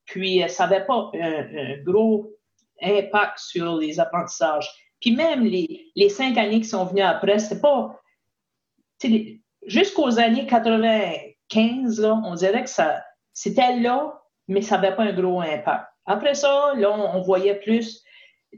puis 0.05 0.43
ça 0.49 0.67
n'avait 0.67 0.85
pas 0.85 1.11
un, 1.13 1.83
gros 1.83 2.31
impact 2.81 3.39
sur 3.39 3.77
les 3.77 3.99
apprentissages. 3.99 4.67
Puis 4.99 5.15
même 5.15 5.43
les, 5.45 5.91
les 5.95 6.09
cinq 6.09 6.37
années 6.37 6.61
qui 6.61 6.67
sont 6.67 6.85
venues 6.85 7.01
après, 7.01 7.39
c'est 7.39 7.61
pas. 7.61 7.99
Jusqu'aux 9.65 10.19
années 10.19 10.45
95, 10.45 11.99
là, 12.01 12.21
on 12.25 12.33
dirait 12.33 12.63
que 12.63 12.69
ça 12.69 13.01
c'était 13.33 13.77
là, 13.77 14.21
mais 14.47 14.61
ça 14.61 14.77
n'avait 14.77 14.95
pas 14.95 15.03
un 15.03 15.13
gros 15.13 15.39
impact. 15.39 15.88
Après 16.09 16.33
ça, 16.33 16.73
là, 16.75 16.91
on, 16.91 17.21
voyait 17.21 17.55
plus 17.55 18.03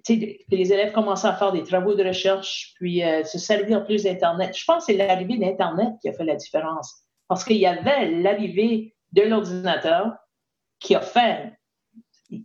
les 0.08 0.74
élèves 0.74 0.94
commençaient 0.94 1.28
à 1.28 1.34
faire 1.34 1.52
des 1.52 1.64
travaux 1.64 1.96
de 1.96 2.04
recherche, 2.08 2.74
puis 2.76 3.04
euh, 3.04 3.26
se 3.26 3.38
servir 3.38 3.86
plus 3.86 4.04
d'Internet. 4.04 4.58
Je 4.58 4.64
pense 4.64 4.86
que 4.86 4.94
c'est 4.94 4.98
l'arrivée 4.98 5.38
d'Internet 5.38 5.90
qui 6.02 6.08
a 6.08 6.14
fait 6.14 6.24
la 6.24 6.36
différence. 6.36 7.04
Parce 7.28 7.44
qu'il 7.44 7.58
y 7.58 7.66
avait 7.66 8.10
l'arrivée 8.10 8.96
de 9.12 9.24
l'ordinateur 9.24 10.14
qui 10.80 10.96
a 10.96 11.02
fait 11.02 11.54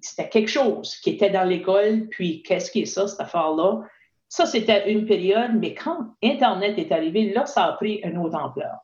c'était 0.03 0.29
quelque 0.29 0.51
chose 0.51 0.97
qui 0.97 1.11
était 1.11 1.31
dans 1.31 1.45
l'école, 1.45 2.09
puis 2.09 2.43
qu'est-ce 2.43 2.73
qui 2.73 2.81
est 2.81 2.87
ça, 2.87 3.07
cette 3.07 3.21
affaire-là? 3.21 3.83
Ça, 4.29 4.45
c'était 4.45 4.91
une 4.91 5.07
période, 5.07 5.53
mais 5.55 5.75
quand 5.75 6.09
Internet 6.25 6.77
est 6.79 6.91
arrivé, 6.91 7.33
là, 7.33 7.47
ça 7.47 7.67
a 7.67 7.73
pris 7.75 8.01
une 8.03 8.19
autre 8.19 8.37
ampleur. 8.37 8.75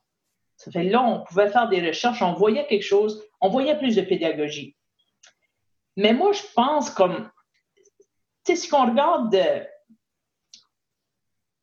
Ça 0.57 0.71
fait 0.71 0.85
là, 0.85 1.03
on 1.03 1.25
pouvait 1.25 1.49
faire 1.49 1.69
des 1.69 1.85
recherches, 1.85 2.23
on 2.23 2.35
voyait 2.35 2.67
quelque 2.69 2.85
chose, 2.85 3.21
on 3.41 3.49
voyait 3.49 3.77
plus 3.77 3.97
de 3.97 4.03
pédagogie. 4.03 4.77
Mais 5.97 6.13
moi, 6.13 6.33
je 6.33 6.43
pense 6.55 6.91
comme, 6.91 7.31
tu 8.45 8.55
sais, 8.55 8.57
si 8.57 8.75
on 8.75 8.87
regarde 8.87 9.35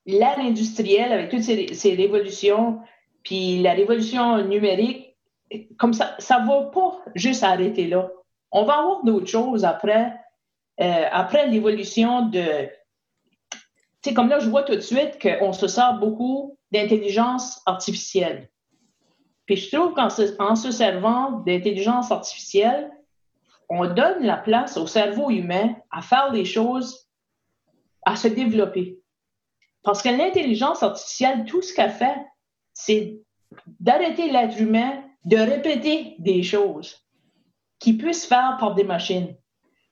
l'ère 0.05 0.39
industrielle 0.39 1.11
avec 1.11 1.29
toutes 1.29 1.43
ces, 1.43 1.95
révolutions, 1.95 2.81
puis 3.23 3.61
la 3.61 3.73
révolution 3.73 4.43
numérique, 4.45 5.17
comme 5.77 5.93
ça, 5.93 6.15
ça 6.19 6.39
ne 6.39 6.47
va 6.47 6.63
pas 6.65 6.99
juste 7.15 7.43
arrêter 7.43 7.87
là 7.87 8.09
on 8.51 8.63
va 8.63 8.79
avoir 8.79 9.03
d'autres 9.03 9.27
choses 9.27 9.65
après, 9.65 10.13
euh, 10.81 11.05
après 11.11 11.47
l'évolution 11.47 12.27
de. 12.27 12.67
Tu 14.01 14.09
sais, 14.09 14.13
comme 14.13 14.29
là, 14.29 14.39
je 14.39 14.49
vois 14.49 14.63
tout 14.63 14.75
de 14.75 14.81
suite 14.81 15.19
qu'on 15.21 15.51
se 15.51 15.67
sert 15.67 15.99
beaucoup 15.99 16.57
d'intelligence 16.71 17.61
artificielle. 17.65 18.49
Puis 19.45 19.57
je 19.57 19.75
trouve 19.75 19.93
qu'en 19.93 20.09
se, 20.09 20.35
en 20.41 20.55
se 20.55 20.71
servant 20.71 21.31
d'intelligence 21.45 22.11
artificielle, 22.11 22.89
on 23.69 23.85
donne 23.93 24.23
la 24.23 24.37
place 24.37 24.77
au 24.77 24.87
cerveau 24.87 25.29
humain 25.29 25.75
à 25.91 26.01
faire 26.01 26.31
des 26.31 26.45
choses, 26.45 27.07
à 28.03 28.15
se 28.15 28.27
développer. 28.27 28.99
Parce 29.83 30.01
que 30.01 30.09
l'intelligence 30.09 30.83
artificielle, 30.83 31.45
tout 31.45 31.61
ce 31.61 31.73
qu'elle 31.73 31.91
fait, 31.91 32.17
c'est 32.73 33.19
d'arrêter 33.79 34.31
l'être 34.31 34.59
humain 34.59 35.03
de 35.25 35.37
répéter 35.37 36.15
des 36.19 36.43
choses 36.43 37.05
qui 37.79 37.93
puisse 37.93 38.25
faire 38.25 38.57
par 38.59 38.75
des 38.75 38.83
machines. 38.83 39.35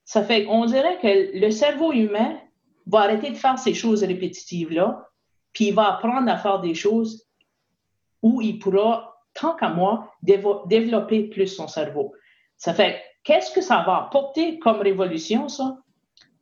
Ça 0.05 0.23
fait 0.23 0.45
qu'on 0.45 0.65
dirait 0.65 0.99
que 0.99 1.37
le 1.37 1.51
cerveau 1.51 1.91
humain 1.91 2.39
va 2.85 3.01
arrêter 3.01 3.29
de 3.29 3.35
faire 3.35 3.59
ces 3.59 3.73
choses 3.73 4.03
répétitives-là, 4.03 5.09
puis 5.53 5.67
il 5.67 5.73
va 5.73 5.93
apprendre 5.93 6.29
à 6.31 6.37
faire 6.37 6.59
des 6.59 6.75
choses 6.75 7.27
où 8.21 8.41
il 8.41 8.59
pourra, 8.59 9.21
tant 9.33 9.55
qu'à 9.55 9.69
moi, 9.69 10.11
développer 10.21 11.23
plus 11.23 11.47
son 11.47 11.67
cerveau. 11.67 12.13
Ça 12.57 12.73
fait, 12.73 13.01
qu'est-ce 13.27 13.51
que 13.51 13.59
ça 13.59 13.83
va 13.85 14.05
apporter 14.05 14.57
comme 14.57 14.79
révolution, 14.79 15.49
ça? 15.49 15.77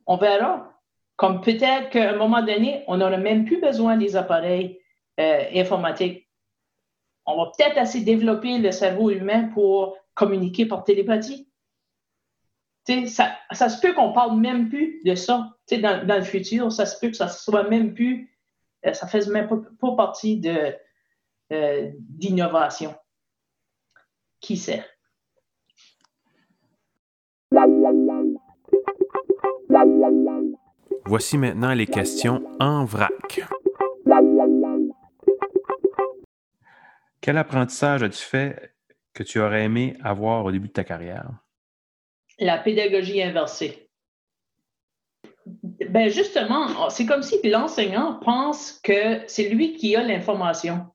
On 0.06 0.16
verra. 0.16 0.72
Comme 1.16 1.40
peut-être 1.40 1.90
qu'à 1.90 2.10
un 2.10 2.16
moment 2.16 2.42
donné, 2.42 2.84
on 2.86 2.98
n'aura 2.98 3.16
même 3.16 3.44
plus 3.44 3.60
besoin 3.60 3.96
des 3.96 4.14
appareils 4.14 4.80
euh, 5.18 5.44
informatiques. 5.54 6.28
On 7.24 7.36
va 7.36 7.50
peut-être 7.50 7.76
assez 7.76 8.02
développer 8.02 8.58
le 8.58 8.70
cerveau 8.70 9.10
humain 9.10 9.48
pour 9.52 9.96
communiquer 10.14 10.66
par 10.66 10.84
télépathie. 10.84 11.50
ça, 13.06 13.36
ça 13.50 13.68
se 13.68 13.80
peut 13.80 13.92
qu'on 13.92 14.12
parle 14.12 14.38
même 14.38 14.68
plus 14.68 15.00
de 15.04 15.16
ça 15.16 15.56
dans, 15.72 16.06
dans 16.06 16.16
le 16.16 16.22
futur. 16.22 16.70
Ça 16.70 16.86
se 16.86 17.00
peut 17.00 17.08
que 17.08 17.16
ça 17.16 17.28
soit 17.28 17.68
même 17.68 17.94
plus, 17.94 18.38
euh, 18.86 18.92
ça 18.92 19.08
fasse 19.08 19.26
même 19.26 19.48
pas, 19.80 19.96
partie 19.96 20.40
euh, 21.50 21.90
d'innovation. 21.98 22.94
Qui 24.40 24.56
sait? 24.56 24.84
Voici 31.04 31.38
maintenant 31.38 31.72
les 31.72 31.86
questions 31.86 32.42
en 32.58 32.84
vrac. 32.84 33.40
Quel 37.20 37.38
apprentissage 37.38 38.02
as-tu 38.02 38.22
fait 38.22 38.74
que 39.14 39.22
tu 39.22 39.40
aurais 39.40 39.64
aimé 39.64 39.96
avoir 40.02 40.44
au 40.44 40.52
début 40.52 40.68
de 40.68 40.72
ta 40.72 40.84
carrière? 40.84 41.30
La 42.38 42.58
pédagogie 42.58 43.22
inversée. 43.22 43.88
Ben 45.88 46.08
justement, 46.08 46.90
c'est 46.90 47.06
comme 47.06 47.22
si 47.22 47.40
l'enseignant 47.48 48.18
pense 48.24 48.80
que 48.82 49.22
c'est 49.28 49.48
lui 49.48 49.74
qui 49.74 49.94
a 49.94 50.02
l'information. 50.02 50.86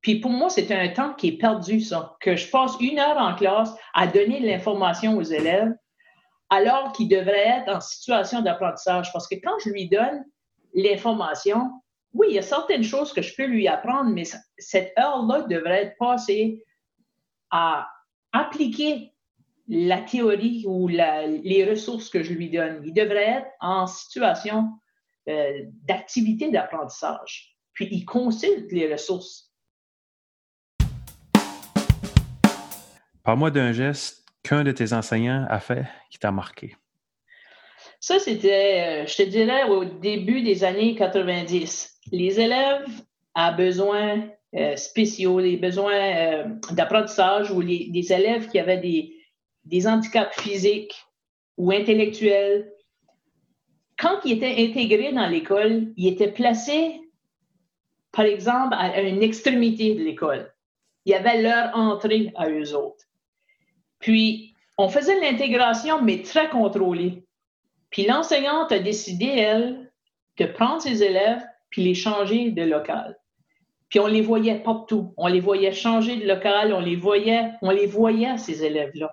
Puis 0.00 0.20
pour 0.20 0.30
moi, 0.30 0.48
c'est 0.48 0.70
un 0.72 0.88
temps 0.88 1.12
qui 1.14 1.28
est 1.28 1.38
perdu, 1.38 1.80
ça, 1.80 2.16
que 2.20 2.36
je 2.36 2.48
passe 2.50 2.76
une 2.80 2.98
heure 2.98 3.18
en 3.18 3.34
classe 3.34 3.74
à 3.92 4.06
donner 4.06 4.40
de 4.40 4.46
l'information 4.46 5.16
aux 5.16 5.22
élèves 5.22 5.72
alors 6.50 6.92
qu'il 6.92 7.08
devrait 7.08 7.46
être 7.46 7.68
en 7.68 7.80
situation 7.80 8.42
d'apprentissage. 8.42 9.12
Parce 9.12 9.28
que 9.28 9.36
quand 9.36 9.58
je 9.64 9.70
lui 9.70 9.88
donne 9.88 10.24
l'information, 10.74 11.70
oui, 12.12 12.26
il 12.30 12.34
y 12.34 12.38
a 12.38 12.42
certaines 12.42 12.82
choses 12.82 13.12
que 13.12 13.22
je 13.22 13.34
peux 13.34 13.46
lui 13.46 13.68
apprendre, 13.68 14.10
mais 14.10 14.24
cette 14.58 14.92
heure-là 14.98 15.42
devrait 15.42 15.84
être 15.84 15.96
passée 15.96 16.64
à 17.50 17.88
appliquer 18.32 19.12
la 19.68 20.00
théorie 20.00 20.64
ou 20.66 20.88
les 20.88 21.66
ressources 21.68 22.10
que 22.10 22.24
je 22.24 22.32
lui 22.32 22.50
donne. 22.50 22.82
Il 22.84 22.92
devrait 22.92 23.28
être 23.28 23.50
en 23.60 23.86
situation 23.86 24.68
euh, 25.28 25.62
d'activité 25.84 26.50
d'apprentissage. 26.50 27.56
Puis 27.72 27.88
il 27.92 28.04
consulte 28.04 28.72
les 28.72 28.92
ressources. 28.92 29.52
Parle-moi 33.22 33.52
d'un 33.52 33.72
geste 33.72 34.19
qu'un 34.42 34.64
de 34.64 34.72
tes 34.72 34.92
enseignants 34.92 35.46
a 35.48 35.60
fait 35.60 35.86
qui 36.10 36.18
t'a 36.18 36.32
marqué? 36.32 36.76
Ça, 37.98 38.18
c'était, 38.18 39.02
euh, 39.02 39.06
je 39.06 39.16
te 39.16 39.22
dirais, 39.22 39.64
au 39.64 39.84
début 39.84 40.42
des 40.42 40.64
années 40.64 40.94
90 40.94 41.98
les 42.12 42.40
élèves 42.40 42.88
à 43.34 43.52
besoins 43.52 44.28
euh, 44.54 44.76
spéciaux, 44.76 45.38
les 45.38 45.56
besoins 45.56 45.92
euh, 45.94 46.44
d'apprentissage 46.72 47.50
ou 47.50 47.60
les, 47.60 48.12
élèves 48.12 48.48
qui 48.48 48.58
avaient 48.58 48.78
des, 48.78 49.14
des 49.64 49.86
handicaps 49.86 50.40
physiques 50.40 50.94
ou 51.56 51.70
intellectuels, 51.72 52.72
quand 53.98 54.18
ils 54.24 54.32
étaient 54.32 54.56
intégrés 54.58 55.12
dans 55.12 55.26
l'école, 55.26 55.92
ils 55.96 56.08
étaient 56.08 56.32
placés, 56.32 57.00
par 58.12 58.24
exemple, 58.24 58.74
à 58.78 59.02
une 59.02 59.22
extrémité 59.22 59.94
de 59.94 60.02
l'école. 60.02 60.52
Il 61.04 61.12
y 61.12 61.14
avait 61.14 61.42
leur 61.42 61.76
entrée 61.76 62.32
à 62.34 62.48
eux 62.48 62.74
autres. 62.74 63.04
Puis, 64.00 64.54
on 64.78 64.88
faisait 64.88 65.20
l'intégration, 65.20 66.02
mais 66.02 66.22
très 66.22 66.48
contrôlée. 66.48 67.24
Puis 67.90 68.06
l'enseignante 68.06 68.72
a 68.72 68.78
décidé, 68.78 69.26
elle, 69.26 69.92
de 70.38 70.46
prendre 70.46 70.80
ses 70.80 71.02
élèves 71.02 71.44
puis 71.68 71.84
les 71.84 71.94
changer 71.94 72.50
de 72.50 72.62
local. 72.62 73.18
Puis 73.88 74.00
on 74.00 74.06
les 74.06 74.22
voyait 74.22 74.60
partout. 74.60 75.12
On 75.16 75.26
les 75.26 75.40
voyait 75.40 75.72
changer 75.72 76.16
de 76.16 76.26
local, 76.26 76.72
on 76.72 76.80
les 76.80 76.96
voyait, 76.96 77.50
on 77.60 77.70
les 77.70 77.86
voyait, 77.86 78.38
ces 78.38 78.64
élèves-là. 78.64 79.12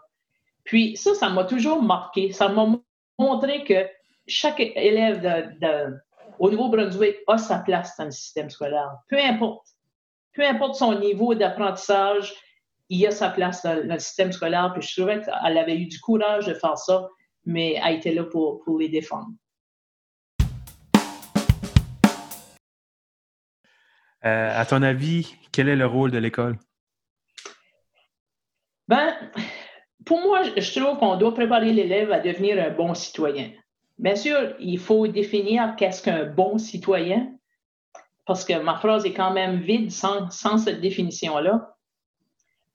Puis 0.64 0.96
ça, 0.96 1.16
ça 1.16 1.30
m'a 1.30 1.44
toujours 1.44 1.82
marqué. 1.82 2.32
Ça 2.32 2.48
m'a 2.48 2.68
montré 3.18 3.64
que 3.64 3.88
chaque 4.28 4.60
élève 4.60 5.52
au 6.40 6.52
Nouveau-Brunswick 6.52 7.18
a 7.28 7.38
sa 7.38 7.60
place 7.60 7.98
dans 7.98 8.06
le 8.06 8.12
système 8.12 8.50
scolaire. 8.50 8.92
Peu 9.10 9.20
importe. 9.20 9.68
Peu 10.34 10.46
importe 10.46 10.76
son 10.76 11.00
niveau 11.00 11.34
d'apprentissage, 11.34 12.34
il 12.90 13.06
a 13.06 13.12
sa 13.12 13.30
place 13.30 13.64
dans, 13.64 13.76
le 13.84 14.00
système 14.00 14.32
scolaire. 14.32 14.72
Puis 14.74 14.88
je 14.88 14.96
trouvais 14.96 15.22
qu'elle 15.22 15.58
avait 15.58 15.78
eu 15.78 15.86
du 15.86 16.00
courage 16.00 16.48
de 16.48 16.54
faire 16.54 16.78
ça, 16.78 17.08
mais 17.46 17.80
elle 17.84 17.96
était 17.96 18.14
là 18.14 18.24
pour, 18.24 18.62
pour 18.64 18.80
les 18.80 18.90
défendre. 18.90 19.30
Euh, 24.26 24.60
à 24.60 24.66
ton 24.66 24.82
avis, 24.82 25.36
quel 25.52 25.70
est 25.70 25.76
le 25.76 25.86
rôle 25.86 26.12
de 26.12 26.18
l'école? 26.18 26.58
Ben, 28.88 29.14
pour 30.06 30.22
moi, 30.22 30.44
je 30.44 30.80
trouve 30.80 30.98
qu'on 30.98 31.18
doit 31.18 31.34
préparer 31.34 31.72
l'élève 31.72 32.12
à 32.12 32.20
devenir 32.20 32.64
un 32.64 32.72
bon 32.72 32.94
citoyen. 32.94 33.52
Bien 33.98 34.16
sûr, 34.16 34.56
il 34.60 34.80
faut 34.80 35.08
définir 35.08 35.76
qu'est-ce 35.76 36.02
qu'un 36.02 36.26
bon 36.26 36.58
citoyen, 36.58 37.34
parce 38.26 38.46
que 38.46 38.60
ma 38.60 38.76
phrase 38.76 39.06
est 39.06 39.14
quand 39.14 39.32
même 39.32 39.60
vide 39.60 39.92
sans, 39.92 40.30
cette 40.30 40.82
définition-là. 40.82 41.77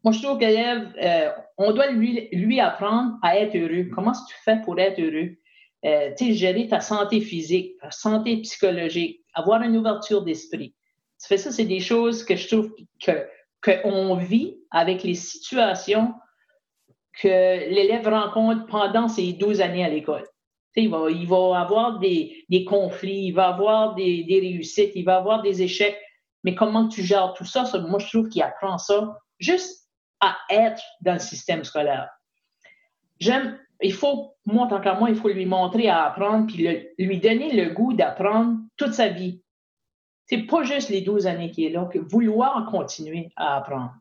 Moi, 0.04 0.12
je 0.12 0.22
trouve 0.22 0.38
que 0.38 0.44
l'élève, 0.44 0.92
euh, 1.00 1.30
on 1.58 1.72
doit 1.72 1.90
lui, 1.90 2.28
lui, 2.32 2.58
apprendre 2.60 3.18
à 3.22 3.38
être 3.38 3.56
heureux. 3.56 3.88
Comment 3.94 4.12
tu 4.12 4.34
fais 4.44 4.60
pour 4.64 4.78
être 4.78 5.00
heureux? 5.00 5.36
Euh, 5.84 6.12
tu 6.16 6.32
gérer 6.32 6.68
ta 6.68 6.80
santé 6.80 7.20
physique, 7.20 7.76
ta 7.80 7.90
santé 7.90 8.38
psychologique, 8.42 9.20
avoir 9.34 9.62
une 9.62 9.76
ouverture 9.76 10.22
d'esprit. 10.22 10.74
Ça 11.18 11.36
ça, 11.36 11.52
c'est 11.52 11.64
des 11.64 11.80
choses 11.80 12.24
que 12.24 12.36
je 12.36 12.48
trouve 12.48 12.74
que 13.04 13.12
qu'on 13.64 14.16
vit 14.16 14.56
avec 14.72 15.04
les 15.04 15.14
situations 15.14 16.14
que 17.20 17.28
l'élève 17.28 18.08
rencontre 18.08 18.66
pendant 18.66 19.06
ses 19.06 19.32
12 19.34 19.60
années 19.60 19.84
à 19.84 19.88
l'école. 19.88 20.24
Il 20.74 20.90
va, 20.90 21.10
il 21.10 21.28
va 21.28 21.60
avoir 21.60 21.98
des, 22.00 22.44
des, 22.48 22.64
conflits, 22.64 23.26
il 23.26 23.32
va 23.32 23.48
avoir 23.48 23.94
des, 23.94 24.24
des, 24.24 24.40
réussites, 24.40 24.92
il 24.94 25.04
va 25.04 25.16
avoir 25.16 25.42
des 25.42 25.62
échecs. 25.62 25.96
Mais 26.42 26.56
comment 26.56 26.88
tu 26.88 27.02
gères 27.02 27.34
tout 27.34 27.44
ça? 27.44 27.64
moi, 27.86 28.00
je 28.00 28.08
trouve 28.08 28.28
qu'il 28.28 28.42
apprend 28.42 28.78
ça 28.78 29.16
juste 29.38 29.81
à 30.22 30.38
être 30.48 30.82
dans 31.02 31.14
le 31.14 31.18
système 31.18 31.64
scolaire. 31.64 32.08
J'aime, 33.18 33.58
il 33.82 33.92
faut, 33.92 34.34
moi, 34.46 34.66
tant 34.68 34.80
qu'à 34.80 34.94
moi, 34.94 35.10
il 35.10 35.16
faut 35.16 35.28
lui 35.28 35.44
montrer 35.44 35.88
à 35.88 36.04
apprendre, 36.04 36.46
puis 36.46 36.66
lui 36.98 37.18
donner 37.18 37.52
le 37.52 37.74
goût 37.74 37.92
d'apprendre 37.92 38.56
toute 38.76 38.94
sa 38.94 39.08
vie. 39.08 39.42
C'est 40.26 40.44
pas 40.44 40.62
juste 40.62 40.88
les 40.88 41.02
12 41.02 41.26
années 41.26 41.50
qui 41.50 41.66
est 41.66 41.70
là, 41.70 41.84
que 41.92 41.98
vouloir 41.98 42.64
continuer 42.70 43.30
à 43.36 43.56
apprendre. 43.56 43.92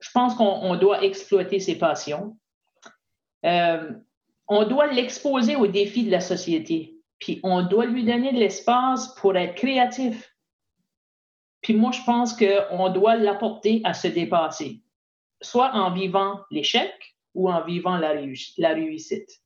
Je 0.00 0.10
pense 0.12 0.34
qu'on 0.34 0.76
doit 0.76 1.02
exploiter 1.02 1.58
ses 1.58 1.78
passions. 1.78 2.36
Euh, 3.46 3.92
on 4.48 4.64
doit 4.64 4.88
l'exposer 4.88 5.56
aux 5.56 5.66
défis 5.66 6.04
de 6.04 6.10
la 6.10 6.20
société. 6.20 6.98
Puis 7.18 7.40
on 7.42 7.62
doit 7.62 7.86
lui 7.86 8.04
donner 8.04 8.32
de 8.32 8.38
l'espace 8.38 9.14
pour 9.14 9.36
être 9.36 9.54
créatif. 9.54 10.34
Puis 11.62 11.74
moi, 11.74 11.90
je 11.90 12.02
pense 12.04 12.34
qu'on 12.34 12.88
doit 12.90 13.16
l'apporter 13.16 13.80
à 13.84 13.94
se 13.94 14.08
dépasser, 14.08 14.82
soit 15.40 15.72
en 15.74 15.92
vivant 15.92 16.40
l'échec 16.50 16.92
ou 17.34 17.50
en 17.50 17.64
vivant 17.64 17.96
la 17.96 18.10
réussite. 18.74 19.40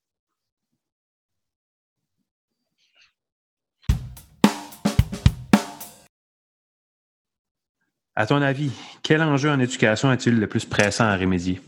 À 8.14 8.26
ton 8.26 8.42
avis, 8.42 8.70
quel 9.02 9.22
enjeu 9.22 9.50
en 9.50 9.58
éducation 9.58 10.12
est-il 10.12 10.38
le 10.38 10.46
plus 10.46 10.66
pressant 10.66 11.04
à 11.04 11.16
remédier? 11.16 11.60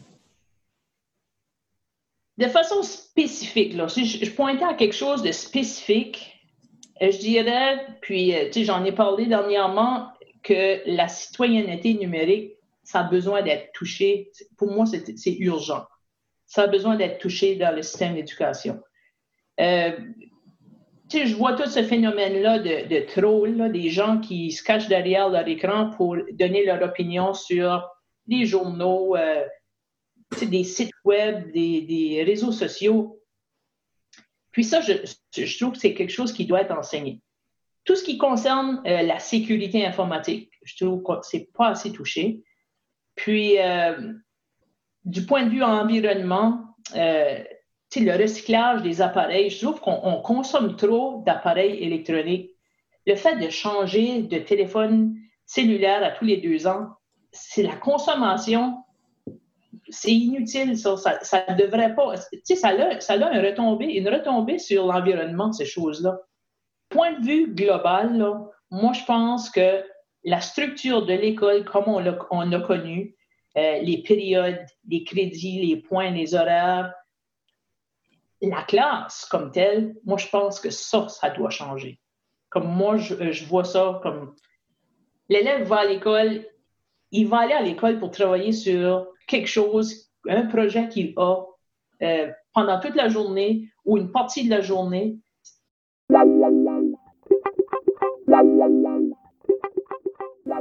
De 2.36 2.46
façon 2.46 2.82
spécifique, 2.82 3.74
là, 3.74 3.88
si 3.88 4.04
je, 4.04 4.30
pointais 4.30 4.64
à 4.64 4.74
quelque 4.74 4.94
chose 4.94 5.22
de 5.22 5.32
spécifique, 5.32 6.36
euh, 7.00 7.10
je 7.10 7.18
dirais, 7.18 7.86
puis 8.02 8.34
euh, 8.34 8.50
j'en 8.56 8.84
ai 8.84 8.92
parlé 8.92 9.26
dernièrement, 9.26 10.08
que 10.42 10.82
la 10.84 11.08
citoyenneté 11.08 11.94
numérique, 11.94 12.52
ça 12.84 13.00
a 13.00 13.04
besoin 13.04 13.42
d'être 13.42 13.72
touché. 13.72 14.30
Pour 14.56 14.70
moi, 14.70 14.84
c'est 14.86 15.36
urgent. 15.38 15.84
Ça 16.46 16.62
a 16.62 16.66
besoin 16.66 16.96
d'être 16.96 17.18
touché 17.18 17.56
dans 17.56 17.74
le 17.74 17.82
système 17.82 18.14
d'éducation. 18.14 18.80
Euh, 19.60 19.92
je 21.12 21.34
vois 21.34 21.54
tout 21.54 21.68
ce 21.68 21.82
phénomène-là 21.82 22.58
de, 22.58 22.88
de 22.88 23.00
troll, 23.06 23.70
des 23.72 23.90
gens 23.90 24.18
qui 24.18 24.50
se 24.50 24.62
cachent 24.62 24.88
derrière 24.88 25.28
leur 25.28 25.46
écran 25.46 25.90
pour 25.90 26.16
donner 26.32 26.64
leur 26.64 26.82
opinion 26.82 27.34
sur 27.34 27.88
des 28.26 28.46
journaux, 28.46 29.16
euh, 29.16 29.44
des 30.42 30.64
sites 30.64 30.92
web, 31.04 31.52
des, 31.52 32.22
réseaux 32.26 32.52
sociaux. 32.52 33.20
Puis 34.50 34.64
ça, 34.64 34.80
je, 34.80 35.58
trouve 35.58 35.72
que 35.72 35.78
c'est 35.78 35.94
quelque 35.94 36.12
chose 36.12 36.32
qui 36.32 36.46
doit 36.46 36.62
être 36.62 36.76
enseigné. 36.76 37.20
Tout 37.84 37.96
ce 37.96 38.04
qui 38.04 38.18
concerne 38.18 38.82
euh, 38.86 39.02
la 39.02 39.18
sécurité 39.18 39.84
informatique, 39.84 40.50
je 40.64 40.84
trouve 40.84 41.02
que 41.02 41.12
c'est 41.22 41.50
pas 41.52 41.68
assez 41.68 41.92
touché. 41.92 42.42
Puis, 43.14 43.58
euh, 43.58 44.12
du 45.04 45.24
point 45.26 45.44
de 45.44 45.50
vue 45.50 45.62
environnement, 45.62 46.76
le 48.00 48.16
recyclage 48.16 48.82
des 48.82 49.00
appareils, 49.00 49.50
je 49.50 49.64
trouve 49.64 49.80
qu'on 49.80 50.20
consomme 50.22 50.76
trop 50.76 51.22
d'appareils 51.26 51.82
électroniques. 51.82 52.50
Le 53.06 53.16
fait 53.16 53.36
de 53.36 53.50
changer 53.50 54.22
de 54.22 54.38
téléphone 54.38 55.16
cellulaire 55.46 56.02
à 56.02 56.10
tous 56.10 56.24
les 56.24 56.38
deux 56.38 56.66
ans, 56.66 56.88
c'est 57.32 57.62
la 57.62 57.76
consommation, 57.76 58.78
c'est 59.88 60.12
inutile, 60.12 60.78
ça. 60.78 60.96
Ça 60.96 61.44
devrait 61.58 61.94
pas. 61.94 62.14
Tu 62.32 62.40
sais, 62.44 62.56
ça 62.56 62.68
a, 62.68 63.00
ça 63.00 63.14
a 63.14 63.16
une, 63.16 63.44
retombée, 63.44 63.94
une 63.94 64.08
retombée 64.08 64.58
sur 64.58 64.86
l'environnement 64.86 65.52
ces 65.52 65.66
choses-là. 65.66 66.18
Point 66.88 67.18
de 67.18 67.26
vue 67.26 67.54
global, 67.54 68.16
moi, 68.70 68.92
je 68.92 69.04
pense 69.04 69.50
que 69.50 69.84
la 70.24 70.40
structure 70.40 71.04
de 71.04 71.12
l'école, 71.12 71.64
comme 71.64 71.84
on 71.86 71.98
l'a, 71.98 72.18
on 72.30 72.50
a 72.52 72.60
connu, 72.60 73.14
euh, 73.56 73.78
les 73.80 74.02
périodes, 74.02 74.66
les 74.88 75.04
crédits, 75.04 75.64
les 75.64 75.76
points, 75.76 76.10
les 76.10 76.34
horaires, 76.34 76.92
la 78.42 78.62
classe 78.62 79.26
comme 79.26 79.50
telle, 79.50 79.96
moi, 80.04 80.18
je 80.18 80.28
pense 80.28 80.60
que 80.60 80.70
ça, 80.70 81.08
ça 81.08 81.30
doit 81.30 81.50
changer. 81.50 82.00
Comme 82.48 82.68
moi, 82.68 82.96
je, 82.96 83.14
euh, 83.14 83.32
vois 83.46 83.64
ça 83.64 84.00
comme 84.02 84.34
l'élève 85.28 85.66
va 85.66 85.80
à 85.80 85.84
l'école, 85.84 86.46
il 87.10 87.28
va 87.28 87.40
aller 87.40 87.54
à 87.54 87.62
l'école 87.62 87.98
pour 87.98 88.10
travailler 88.10 88.52
sur 88.52 89.06
quelque 89.26 89.46
chose, 89.46 90.10
un 90.28 90.46
projet 90.46 90.88
qu'il 90.88 91.14
a 91.16 91.44
euh, 92.02 92.30
pendant 92.52 92.80
toute 92.80 92.94
la 92.96 93.08
journée 93.08 93.68
ou 93.84 93.98
une 93.98 94.10
partie 94.10 94.44
de 94.44 94.50
la 94.50 94.60
journée. 94.60 95.18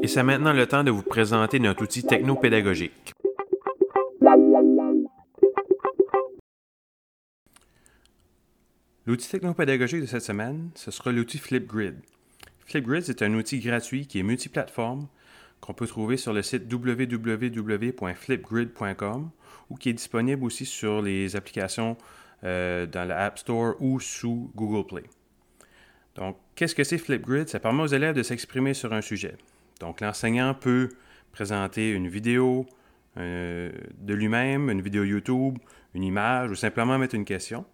Et 0.04 0.08
c'est 0.08 0.22
maintenant 0.22 0.52
le 0.52 0.68
temps 0.68 0.84
de 0.84 0.92
vous 0.92 1.02
présenter 1.02 1.60
notre 1.60 1.84
outil 1.84 2.04
technopédagogique. 2.04 3.14
L'outil 9.06 9.30
technopédagogique 9.30 10.02
de 10.02 10.06
cette 10.06 10.24
semaine, 10.24 10.72
ce 10.76 10.92
sera 10.92 11.14
l'outil 11.14 11.38
Flipgrid. 11.38 11.96
Flipgrid, 12.66 13.04
c'est 13.04 13.22
un 13.22 13.34
outil 13.34 13.62
gratuit 13.62 14.06
qui 14.06 14.20
est 14.20 14.24
multiplateforme 14.24 15.08
qu'on 15.62 15.74
peut 15.74 15.88
trouver 15.88 16.18
sur 16.18 16.34
le 16.34 16.42
site 16.42 16.64
www.flipgrid.com 16.70 19.30
ou 19.70 19.76
qui 19.78 19.90
est 19.90 19.94
disponible 19.94 20.44
aussi 20.44 20.66
sur 20.66 21.02
les 21.02 21.38
applications 21.38 21.96
euh, 22.44 22.86
dans 22.86 23.08
la 23.08 23.24
App 23.24 23.40
Store 23.40 23.76
ou 23.80 24.02
sous 24.02 24.52
Google 24.54 24.86
Play. 24.86 25.04
Donc, 26.16 26.36
qu'est-ce 26.56 26.76
que 26.76 26.84
c'est 26.84 26.98
Flipgrid? 26.98 27.48
Ça 27.48 27.62
permet 27.62 27.84
aux 27.84 27.88
élèves 27.88 28.16
de 28.16 28.24
s'exprimer 28.24 28.74
sur 28.74 28.92
un 28.92 29.00
sujet. 29.00 29.38
Donc, 29.80 30.02
l'enseignant 30.02 30.54
peut 30.54 30.90
présenter 31.32 31.92
une 31.92 32.08
vidéo 32.08 32.66
euh, 33.18 33.72
de 34.00 34.14
lui-même, 34.14 34.70
une 34.70 34.82
vidéo 34.82 35.04
YouTube, 35.04 35.58
une 35.94 36.04
image 36.04 36.52
ou 36.52 36.56
simplement 36.56 36.98
mettre 36.98 37.16
une 37.16 37.26
question. 37.26 37.66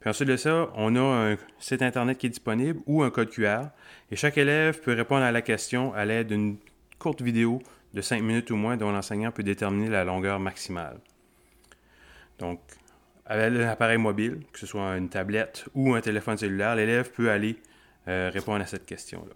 Puis 0.00 0.10
ensuite 0.10 0.28
de 0.28 0.36
ça, 0.36 0.70
on 0.74 0.96
a 0.96 1.00
un 1.00 1.36
site 1.58 1.82
Internet 1.82 2.18
qui 2.18 2.26
est 2.26 2.30
disponible 2.30 2.80
ou 2.86 3.02
un 3.02 3.10
code 3.10 3.30
QR. 3.30 3.68
Et 4.10 4.16
chaque 4.16 4.36
élève 4.36 4.80
peut 4.80 4.92
répondre 4.92 5.22
à 5.22 5.32
la 5.32 5.42
question 5.42 5.94
à 5.94 6.04
l'aide 6.04 6.28
d'une 6.28 6.58
courte 6.98 7.22
vidéo 7.22 7.62
de 7.94 8.00
5 8.00 8.22
minutes 8.22 8.50
ou 8.50 8.56
moins 8.56 8.76
dont 8.76 8.92
l'enseignant 8.92 9.30
peut 9.30 9.42
déterminer 9.42 9.88
la 9.88 10.04
longueur 10.04 10.40
maximale. 10.40 10.98
Donc, 12.38 12.60
avec 13.26 13.54
l'appareil 13.54 13.98
mobile, 13.98 14.40
que 14.52 14.58
ce 14.58 14.66
soit 14.66 14.96
une 14.96 15.08
tablette 15.08 15.64
ou 15.74 15.94
un 15.94 16.00
téléphone 16.00 16.36
cellulaire, 16.36 16.74
l'élève 16.74 17.10
peut 17.10 17.30
aller 17.30 17.56
euh, 18.08 18.30
répondre 18.32 18.60
à 18.60 18.66
cette 18.66 18.84
question-là. 18.84 19.32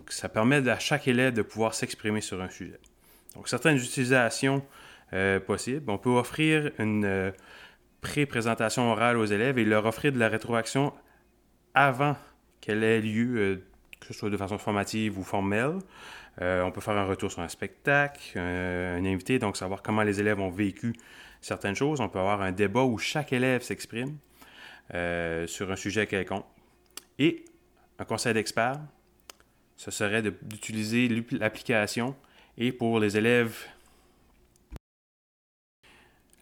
Donc, 0.00 0.12
ça 0.12 0.30
permet 0.30 0.66
à 0.66 0.78
chaque 0.78 1.08
élève 1.08 1.34
de 1.34 1.42
pouvoir 1.42 1.74
s'exprimer 1.74 2.22
sur 2.22 2.40
un 2.40 2.48
sujet. 2.48 2.80
Donc, 3.34 3.48
certaines 3.48 3.76
utilisations 3.76 4.64
euh, 5.12 5.38
possibles. 5.40 5.90
On 5.90 5.98
peut 5.98 6.08
offrir 6.08 6.70
une 6.78 7.04
euh, 7.04 7.30
pré-présentation 8.00 8.90
orale 8.90 9.18
aux 9.18 9.26
élèves 9.26 9.58
et 9.58 9.64
leur 9.66 9.84
offrir 9.84 10.10
de 10.10 10.18
la 10.18 10.30
rétroaction 10.30 10.94
avant 11.74 12.16
qu'elle 12.62 12.82
ait 12.82 13.02
lieu, 13.02 13.36
euh, 13.36 13.56
que 14.00 14.06
ce 14.06 14.14
soit 14.14 14.30
de 14.30 14.38
façon 14.38 14.56
formative 14.56 15.18
ou 15.18 15.22
formelle. 15.22 15.78
On 16.40 16.70
peut 16.72 16.80
faire 16.80 16.96
un 16.96 17.04
retour 17.04 17.30
sur 17.30 17.42
un 17.42 17.48
spectacle, 17.48 18.38
un 18.38 19.04
invité, 19.04 19.38
donc 19.38 19.58
savoir 19.58 19.82
comment 19.82 20.02
les 20.02 20.20
élèves 20.20 20.40
ont 20.40 20.48
vécu 20.48 20.94
certaines 21.42 21.74
choses. 21.74 22.00
On 22.00 22.08
peut 22.08 22.20
avoir 22.20 22.40
un 22.40 22.52
débat 22.52 22.84
où 22.84 22.96
chaque 22.96 23.34
élève 23.34 23.60
s'exprime 23.60 24.16
sur 25.46 25.70
un 25.70 25.76
sujet 25.76 26.06
quelconque. 26.06 26.46
Et 27.18 27.44
un 27.98 28.06
conseil 28.06 28.32
d'experts, 28.32 28.80
ce 29.80 29.90
serait 29.90 30.20
d'utiliser 30.20 31.08
l'application 31.30 32.14
et 32.58 32.70
pour 32.70 33.00
les 33.00 33.16
élèves 33.16 33.64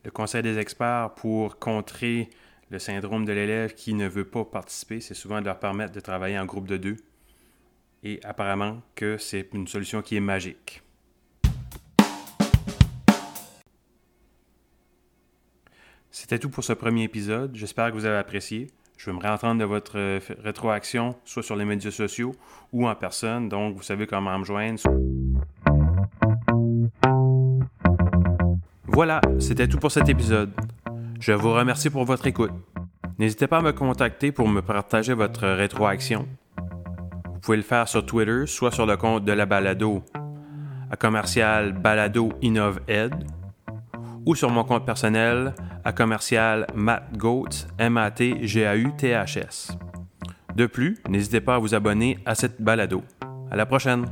le 0.05 0.11
conseil 0.11 0.43
des 0.43 0.59
experts 0.59 1.15
pour 1.15 1.61
contrer 1.61 2.31
le 2.71 2.81
syndrome 2.81 3.25
de 3.25 3.33
l'élève 3.33 3.75
qui 3.75 3.95
ne 3.95 4.09
veut 4.09 4.25
pas 4.25 4.45
participer, 4.45 5.01
c'est 5.01 5.15
souvent 5.15 5.41
de 5.41 5.47
leur 5.47 5.61
permettre 5.61 5.93
de 5.93 6.01
travailler 6.01 6.37
en 6.37 6.47
groupe 6.47 6.67
de 6.67 6.79
deux. 6.79 6.97
Et 8.03 8.19
apparemment 8.25 8.83
que 8.97 9.19
c'est 9.19 9.49
une 9.55 9.69
solution 9.69 10.03
qui 10.03 10.17
est 10.17 10.21
magique. 10.21 10.83
C'était 16.11 16.41
tout 16.41 16.51
pour 16.51 16.65
ce 16.65 16.73
premier 16.73 17.05
épisode. 17.05 17.55
J'espère 17.55 17.91
que 17.91 17.95
vous 17.95 18.05
avez 18.05 18.17
apprécié. 18.17 18.67
Je 18.99 19.09
veux 19.09 19.17
me 19.17 19.23
réentendre 19.23 19.61
de 19.61 19.65
votre 19.65 19.97
euh, 19.97 20.19
rétroaction, 20.43 21.15
soit 21.25 21.45
sur 21.45 21.55
les 21.55 21.65
médias 21.65 21.93
sociaux 21.93 22.35
ou 22.73 22.89
en 22.89 22.95
personne. 22.97 23.49
Donc, 23.49 23.77
vous 23.77 23.83
savez 23.83 24.09
comment 24.09 24.37
me 24.37 24.45
joindre. 24.45 24.81
Voilà, 28.87 29.21
c'était 29.39 29.69
tout 29.69 29.79
pour 29.79 29.93
cet 29.93 30.09
épisode. 30.09 30.51
Je 31.21 31.33
vous 31.33 31.53
remercie 31.53 31.91
pour 31.91 32.05
votre 32.05 32.27
écoute. 32.27 32.51
N'hésitez 33.21 33.47
pas 33.47 33.59
à 33.59 33.63
me 33.63 33.73
contacter 33.73 34.33
pour 34.33 34.49
me 34.49 34.63
partager 34.63 35.15
votre 35.15 35.47
rétroaction. 35.47 36.27
Vous 37.33 37.41
pouvez 37.41 37.57
le 37.57 37.63
faire 37.63 37.87
sur 37.87 38.05
Twitter, 38.05 38.47
soit 38.47 38.73
sur 38.73 38.85
le 38.85 38.97
compte 38.97 39.25
de 39.25 39.33
la 39.33 39.47
balado 39.47 40.03
à 40.91 40.97
commercial 40.97 41.73
balado 41.73 42.33
ed 42.41 43.15
ou 44.29 44.35
sur 44.35 44.51
mon 44.51 44.63
compte 44.63 44.85
personnel 44.85 45.55
à 45.85 45.93
commercial 45.93 46.67
matgoats 46.75 47.65
m 47.79 47.97
a 47.97 48.11
t 48.11 48.47
g 48.47 48.67
a 48.67 48.77
u 48.77 48.93
t 48.95 49.15
h 49.15 49.39
s. 49.39 49.73
De 50.55 50.67
plus, 50.67 50.99
n'hésitez 51.09 51.41
pas 51.41 51.55
à 51.55 51.59
vous 51.59 51.75
abonner 51.75 52.19
à 52.27 52.35
cette 52.35 52.61
balado. 52.61 53.03
À 53.51 53.57
la 53.57 53.65
prochaine. 53.65 54.05